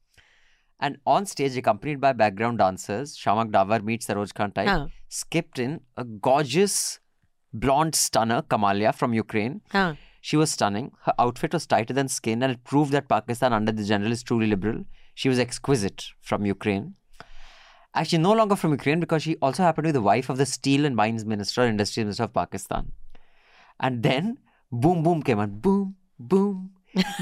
And 0.81 0.99
on 1.07 1.27
stage, 1.27 1.57
accompanied 1.57 2.01
by 2.01 2.13
background 2.13 2.59
dancers, 2.59 3.17
Shiamak 3.17 3.53
Davar 3.53 3.83
meets 3.85 4.07
Saroj 4.07 4.35
Khan 4.35 4.51
type, 4.53 4.69
Huh. 4.69 4.87
skipped 5.09 5.59
in 5.59 5.81
a 5.97 6.05
gorgeous 6.05 6.99
blonde 7.53 7.95
stunner, 7.95 8.43
Kamaliya 8.43 8.95
from 8.95 9.15
Ukraine. 9.15 9.61
Huh. 9.71 9.95
She 10.21 10.37
was 10.37 10.51
stunning. 10.51 10.93
Her 11.05 11.15
outfit 11.19 11.53
was 11.53 11.67
tighter 11.67 11.93
than 11.93 12.09
skin, 12.09 12.43
and 12.43 12.53
it 12.53 12.65
proved 12.65 12.93
that 12.93 13.09
Pakistan 13.09 13.53
under 13.53 13.73
the 13.73 13.85
general 13.85 14.11
is 14.13 14.23
truly 14.23 14.47
liberal. 14.47 14.85
She 15.15 15.29
was 15.29 15.39
exquisite 15.39 16.05
from 16.21 16.47
Ukraine. 16.47 16.95
Actually, 17.95 18.19
no 18.23 18.33
longer 18.33 18.57
from 18.57 18.73
Ukraine 18.73 19.01
because 19.01 19.23
she 19.23 19.37
also 19.43 19.63
happened 19.63 19.85
to 19.85 19.89
be 19.89 19.93
the 19.93 20.01
wife 20.01 20.31
of 20.31 20.39
the 20.39 20.47
Steel 20.47 20.85
and 20.87 20.97
Mines 20.97 21.25
Minister, 21.27 21.63
Industry 21.63 22.05
Minister 22.05 22.25
of 22.25 22.33
Pakistan. 22.33 22.93
And 23.79 24.03
then, 24.03 24.39
boom, 24.71 25.03
boom 25.03 25.23
came 25.23 25.39
on. 25.39 25.59
Boom, 25.59 25.97
boom. 26.29 26.71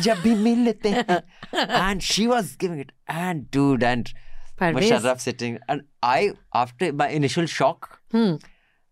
Jab 0.01 0.19
bhi 0.19 0.35
milte 0.45 1.23
and 1.53 2.03
she 2.03 2.27
was 2.27 2.57
giving 2.57 2.81
it. 2.81 2.91
And 3.07 3.51
dude, 3.51 3.83
and 3.85 4.13
Pervez. 4.57 4.91
Musharraf 4.91 5.21
sitting. 5.21 5.59
And 5.69 5.83
I, 6.03 6.33
after 6.55 6.93
my 6.93 7.09
initial 7.09 7.47
shock, 7.47 8.01
Hmm. 8.13 8.35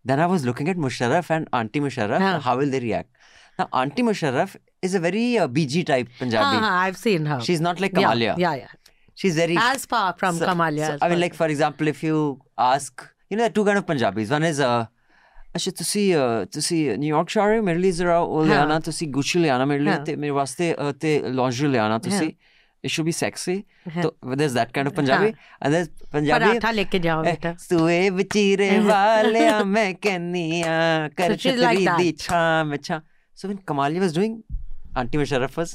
then 0.05 0.19
I 0.19 0.25
was 0.25 0.45
looking 0.45 0.69
at 0.69 0.77
Musharraf 0.77 1.29
and 1.29 1.49
Auntie 1.53 1.81
Musharraf. 1.81 2.19
Huh. 2.27 2.39
How 2.39 2.57
will 2.57 2.69
they 2.69 2.79
react? 2.79 3.09
Now, 3.59 3.67
Auntie 3.73 4.03
Musharraf 4.03 4.55
is 4.81 4.95
a 4.95 4.99
very 4.99 5.37
uh, 5.37 5.47
BG 5.49 5.85
type 5.85 6.07
Punjabi. 6.17 6.59
Ah, 6.61 6.79
I've 6.83 6.97
seen 6.97 7.25
her. 7.25 7.41
She's 7.41 7.59
not 7.59 7.81
like 7.81 7.91
yeah, 7.97 8.03
Kamaliya. 8.13 8.37
yeah, 8.37 8.55
yeah. 8.55 8.67
She's 9.15 9.35
very. 9.35 9.57
As 9.57 9.85
far 9.85 10.15
from 10.17 10.37
So- 10.37 10.47
Kamaliya. 10.47 10.87
so, 10.91 10.97
I 11.01 11.09
mean, 11.09 11.19
like, 11.19 11.33
for 11.33 11.47
example, 11.47 11.87
if 11.89 12.01
you 12.03 12.39
ask, 12.57 13.05
you 13.29 13.35
know, 13.35 13.41
there 13.43 13.49
are 13.49 13.53
two 13.59 13.65
kind 13.65 13.77
of 13.77 13.85
Punjabis. 13.85 14.29
One 14.29 14.43
is, 14.43 14.61
uh, 14.61 14.85
ਅੱਛਾ 15.56 15.70
ਤੁਸੀਂ 15.78 16.14
ਅਹ, 16.16 16.44
ਤੁਸੀਂ 16.52 16.98
New York 16.98 17.28
ਸ਼ਹਿਰ 17.28 17.56
ਹੋ 17.58 17.62
ਮੇਰੇ 17.62 17.78
ਲਈ 17.78 17.90
ਜ਼ਰਾ 17.92 18.18
ਉਹ 18.18 18.44
ਲਿਆਣਾ 18.46 18.78
ਤੁਸੀਂ 18.80 19.08
ਗੁੱਛੀ 19.08 19.38
ਲਿਆਣਾ 19.40 19.64
ਮੇਰੇ 19.64 19.80
ਲਈ 19.84 19.90
ਹਾਂ। 19.90 19.98
ਤੇ 20.04 20.16
ਮੇਰੇ 20.16 20.30
ਵਾਸਤੇ 20.30 20.72
ਅਹ, 20.74 20.92
ਤੇ 20.92 21.18
ਲੌਂਜਰੀ 21.32 21.68
ਲਿਆਣਾ 21.68 21.98
ਤੁਸੀਂ 22.08 22.30
it 22.84 22.92
should 22.94 23.06
be 23.08 23.12
sexy 23.18 23.52
so 24.02 24.08
there's 24.40 24.56
that 24.56 24.72
kind 24.78 24.88
of 24.88 24.94
punjabi 24.96 25.28
and 25.28 25.74
there's 25.74 25.86
punjabi 26.16 26.48
paratha 26.48 26.72
लेके 26.78 26.98
जाओ 27.06 27.22
Eh, 27.22 27.28
बेटा 27.28 27.52
ਸੂਏ 27.60 28.10
ਵਿਚੀਰੇ 28.16 28.68
ਵਾਲਿਆ 28.88 29.62
ਮੈਂ 29.64 29.92
ਕੰਨੀਆਂ 30.02 30.74
ਕਰ 31.20 31.32
So 31.32 31.38
she's 31.44 31.62
like 31.62 31.78
ਛਤਰੀ 31.78 31.86
ਦੀ 32.02 32.08
that. 32.10 32.24
ਛਾਂ 32.26 32.64
ਵਿੱਚ 32.64 32.86
ਛਾਂ 32.88 33.00
so 33.38 33.50
when 33.52 33.62
Kamali 33.70 34.02
was 34.04 34.12
doing 34.18 34.34
Auntie 35.02 35.20
Musharraf 35.22 35.56
was 35.62 35.72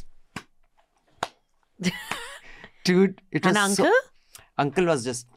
dude 2.85 3.21
it 3.31 3.45
was 3.45 3.51
and 3.51 3.57
so- 3.57 3.65
uncle 3.65 3.97
uncle 4.57 4.91
was 4.91 5.03
just 5.09 5.27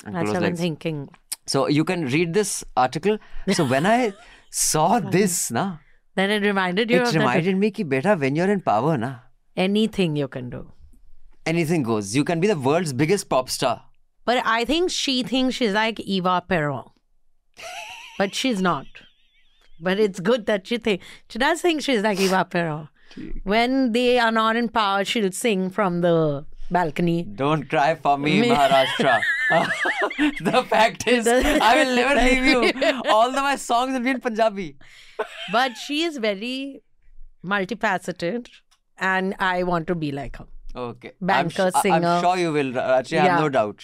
uncle 0.00 0.12
that's 0.12 0.24
was 0.24 0.34
what 0.34 0.42
like 0.42 0.52
I'm 0.52 0.60
thinking 0.62 0.98
So 1.45 1.67
you 1.67 1.83
can 1.83 2.05
read 2.05 2.33
this 2.33 2.63
article. 2.75 3.17
So 3.53 3.65
when 3.65 3.85
I 3.85 4.13
saw 4.49 4.99
this 5.17 5.51
na 5.51 5.77
then 6.15 6.31
it 6.31 6.43
reminded 6.43 6.89
you 6.89 7.01
it 7.01 7.13
reminded 7.13 7.57
me 7.57 7.71
ki 7.71 7.83
beta 7.83 8.15
when 8.15 8.35
you're 8.35 8.51
in 8.51 8.61
power 8.61 8.97
na 8.97 9.11
anything 9.55 10.15
you 10.15 10.27
can 10.27 10.49
do. 10.49 10.61
anything 11.49 11.83
goes. 11.87 12.15
You 12.15 12.23
can 12.27 12.39
be 12.43 12.47
the 12.51 12.57
world's 12.67 12.93
biggest 12.99 13.29
pop 13.29 13.49
star. 13.55 13.73
But 14.29 14.39
I 14.51 14.65
think 14.69 14.89
she 14.91 15.15
thinks 15.31 15.55
she's 15.61 15.73
like 15.73 15.99
Eva 15.99 16.43
Peron 16.53 16.85
but 18.17 18.33
she's 18.33 18.61
not. 18.61 18.85
But 19.79 19.99
it's 19.99 20.19
good 20.19 20.45
that 20.47 20.65
she 20.67 20.77
thinks 20.77 21.05
she 21.29 21.39
does 21.43 21.61
think 21.61 21.81
she's 21.87 22.01
like 22.01 22.19
Eva 22.19 22.45
Peron 22.45 22.87
when 23.43 23.91
they 23.91 24.17
are 24.19 24.31
not 24.31 24.55
in 24.55 24.69
power 24.69 25.03
she'll 25.05 25.31
sing 25.31 25.69
from 25.69 26.01
the 26.01 26.45
balcony. 26.71 27.23
Don't 27.23 27.69
cry 27.69 27.95
for 27.95 28.17
me, 28.17 28.41
Me- 28.45 28.49
Maharashtra. 28.49 29.21
The 29.49 30.65
fact 30.69 31.07
is, 31.07 31.27
I 31.27 31.83
will 31.83 31.95
never 31.95 32.15
leave 32.29 32.45
you. 32.45 33.01
All 33.09 33.31
my 33.31 33.55
songs 33.55 33.93
will 33.93 33.99
be 34.01 34.09
in 34.11 34.19
Punjabi. 34.21 34.75
but 35.51 35.77
she 35.77 36.03
is 36.03 36.17
very 36.17 36.81
multifaceted 37.45 38.47
and 38.97 39.35
I 39.39 39.63
want 39.63 39.87
to 39.87 39.95
be 39.95 40.11
like 40.11 40.37
her 40.37 40.45
Okay. 40.75 41.11
Banker, 41.21 41.71
I'm, 41.73 41.81
singer. 41.81 42.07
I'm 42.07 42.21
sure 42.21 42.37
you 42.37 42.51
will. 42.51 42.77
Uh, 42.77 42.97
actually, 42.99 43.19
I 43.19 43.21
have 43.23 43.31
Yeah. 43.37 43.39
no 43.43 43.49
doubt. 43.49 43.83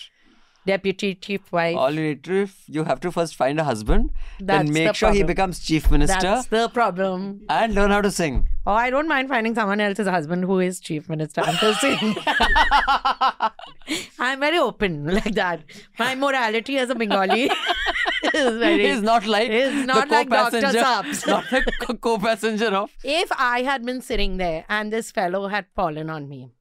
Deputy 0.66 1.16
chief 1.16 1.52
wife 1.52 1.76
All 1.76 1.92
you 1.92 2.02
need 2.02 2.24
to, 2.26 2.48
you 2.68 2.84
have 2.84 3.00
to 3.02 3.12
first 3.12 3.36
find 3.36 3.60
a 3.60 3.64
husband, 3.64 4.12
That's 4.40 4.66
then 4.66 4.74
make 4.74 4.88
the 4.88 4.94
sure 4.94 5.12
he 5.12 5.24
becomes 5.24 5.60
chief 5.60 5.90
minister, 5.92 6.20
that's 6.22 6.48
the 6.48 6.70
problem 6.70 7.42
and 7.50 7.74
learn 7.74 7.92
how 7.92 8.02
to 8.02 8.12
sing. 8.12 8.48
Oh, 8.68 8.74
I 8.74 8.92
don't 8.92 9.08
mind 9.08 9.28
finding 9.30 9.56
someone 9.56 9.80
else's 9.82 10.08
husband 10.08 10.44
who 10.46 10.60
is 10.60 10.80
chief 10.80 11.10
minister. 11.10 11.42
I'm 11.44 11.56
saying. 11.76 12.16
I'm 14.20 14.40
very 14.40 14.60
open 14.60 15.06
like 15.06 15.34
that. 15.36 15.62
My 15.98 16.14
morality 16.16 16.78
as 16.78 16.90
a 16.92 16.96
Bengali 16.96 17.46
is 18.34 18.58
very. 18.60 18.88
He's 18.88 19.02
not 19.02 19.26
like 19.26 19.50
He's 19.50 19.72
the 19.74 19.86
not 19.86 20.10
like 20.10 20.30
Dr. 20.30 20.62
co-passenger- 20.62 20.80
Saps. 20.80 21.26
Not 21.32 21.50
the 21.50 21.72
co- 21.82 21.96
co-passenger 21.96 22.68
of. 22.68 22.92
if 23.04 23.32
I 23.38 23.64
had 23.64 23.84
been 23.86 24.02
sitting 24.02 24.38
there 24.38 24.66
and 24.70 24.94
this 24.94 25.12
fellow 25.12 25.48
had 25.48 25.66
fallen 25.76 26.10
on 26.10 26.30
me, 26.30 26.52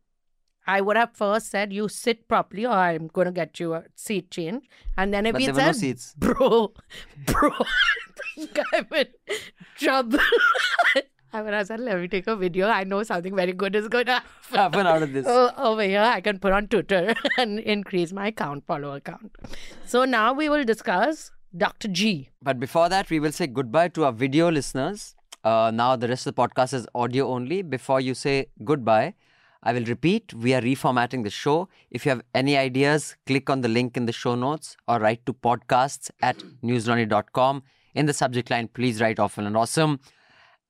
I 0.71 0.81
would 0.81 0.97
have 0.97 1.13
first 1.21 1.51
said, 1.55 1.73
"You 1.79 1.89
sit 1.89 2.27
properly, 2.33 2.65
or 2.67 2.79
I'm 2.87 3.07
going 3.19 3.31
to 3.31 3.33
get 3.39 3.61
you 3.63 3.75
a 3.75 3.85
seat 4.07 4.31
change." 4.31 4.65
And 4.97 5.15
then 5.15 5.27
if 5.31 5.33
But 5.39 5.43
he 5.43 5.53
were 5.53 5.63
no 5.67 5.73
seats. 5.73 6.15
"Bro, 6.17 6.75
bro, 7.31 7.51
I 7.51 8.11
think 8.35 8.61
I'm 8.73 8.87
in 9.01 9.09
trouble," 9.77 10.19
I 11.33 11.43
would 11.43 11.55
have 11.55 11.67
said, 11.71 11.81
"Let 11.89 12.01
me 12.01 12.09
take 12.15 12.27
a 12.27 12.37
video. 12.37 12.69
I 12.69 12.85
know 12.93 13.03
something 13.03 13.35
very 13.41 13.53
good 13.65 13.77
is 13.81 13.89
going 13.97 14.07
to 14.07 14.17
happen." 14.19 14.59
Happen 14.63 14.87
out 14.93 15.03
of 15.09 15.13
this. 15.13 15.27
So 15.27 15.51
over 15.71 15.83
here, 15.83 16.07
I 16.13 16.21
can 16.21 16.39
put 16.39 16.53
on 16.53 16.69
Twitter 16.69 17.15
and 17.39 17.59
increase 17.77 18.13
my 18.13 18.31
count, 18.43 18.67
follower 18.67 19.01
count. 19.01 19.37
So 19.87 20.05
now 20.05 20.33
we 20.33 20.49
will 20.49 20.65
discuss 20.65 21.31
Dr. 21.65 21.89
G. 21.89 22.31
But 22.43 22.61
before 22.61 22.89
that, 22.89 23.11
we 23.11 23.21
will 23.21 23.33
say 23.33 23.47
goodbye 23.47 23.89
to 23.99 24.05
our 24.05 24.13
video 24.13 24.51
listeners. 24.51 25.15
Uh, 25.43 25.71
now, 25.75 25.97
the 25.97 26.09
rest 26.09 26.27
of 26.27 26.35
the 26.35 26.43
podcast 26.43 26.75
is 26.75 26.87
audio 26.95 27.29
only. 27.29 27.63
Before 27.63 28.01
you 28.01 28.15
say 28.15 28.47
goodbye, 28.73 29.15
I 29.63 29.73
will 29.75 29.85
repeat 29.85 30.33
we 30.33 30.55
are 30.55 30.63
reformatting 30.63 31.23
the 31.23 31.31
show. 31.31 31.69
If 31.91 32.07
you 32.07 32.11
have 32.11 32.23
any 32.35 32.57
ideas, 32.57 33.17
click 33.27 33.51
on 33.51 33.61
the 33.61 33.69
link 33.69 33.97
in 33.97 34.07
the 34.07 34.13
show 34.13 34.35
notes 34.35 34.77
or 34.89 34.99
write 34.99 35.27
to 35.27 35.35
podcasts 35.35 36.11
at 36.23 36.39
newslaundry.com. 36.65 37.63
In 37.95 38.07
the 38.07 38.15
subject 38.15 38.51
line, 38.51 38.69
please 38.69 39.01
write 39.01 39.19
awful 39.19 39.47
and 39.47 39.57
awesome. 39.57 40.01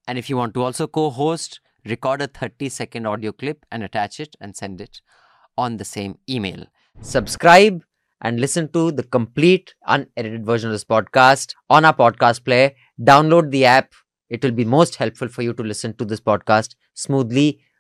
And 0.09 0.19
if 0.19 0.29
you 0.29 0.37
want 0.37 0.55
to 0.55 0.63
also 0.63 0.89
co 0.89 1.11
host, 1.11 1.61
record 1.85 2.23
a 2.23 2.27
30 2.27 2.69
second 2.69 3.07
audio 3.07 3.31
clip 3.31 3.65
and 3.71 3.85
attach 3.85 4.19
it 4.19 4.35
and 4.41 4.57
send 4.57 4.81
it 4.81 5.01
on 5.57 5.77
the 5.77 5.85
same 5.85 6.19
email. 6.29 6.67
Subscribe 7.01 7.83
and 8.21 8.41
listen 8.41 8.71
to 8.73 8.91
the 8.91 9.05
complete 9.05 9.75
unedited 9.87 10.45
version 10.45 10.69
of 10.69 10.75
this 10.75 10.85
podcast 10.85 11.55
on 11.69 11.85
our 11.85 11.95
podcast 11.95 12.45
player. 12.45 12.73
Download 13.01 13.51
the 13.51 13.65
app. 13.67 13.93
It 14.29 14.43
will 14.43 14.53
be 14.53 14.65
most 14.65 14.97
helpful 14.97 15.29
for 15.29 15.43
you 15.43 15.53
to 15.55 15.63
listen 15.63 15.95
to 15.97 16.05
this 16.05 16.21
podcast 16.21 16.75
smoothly 16.95 17.61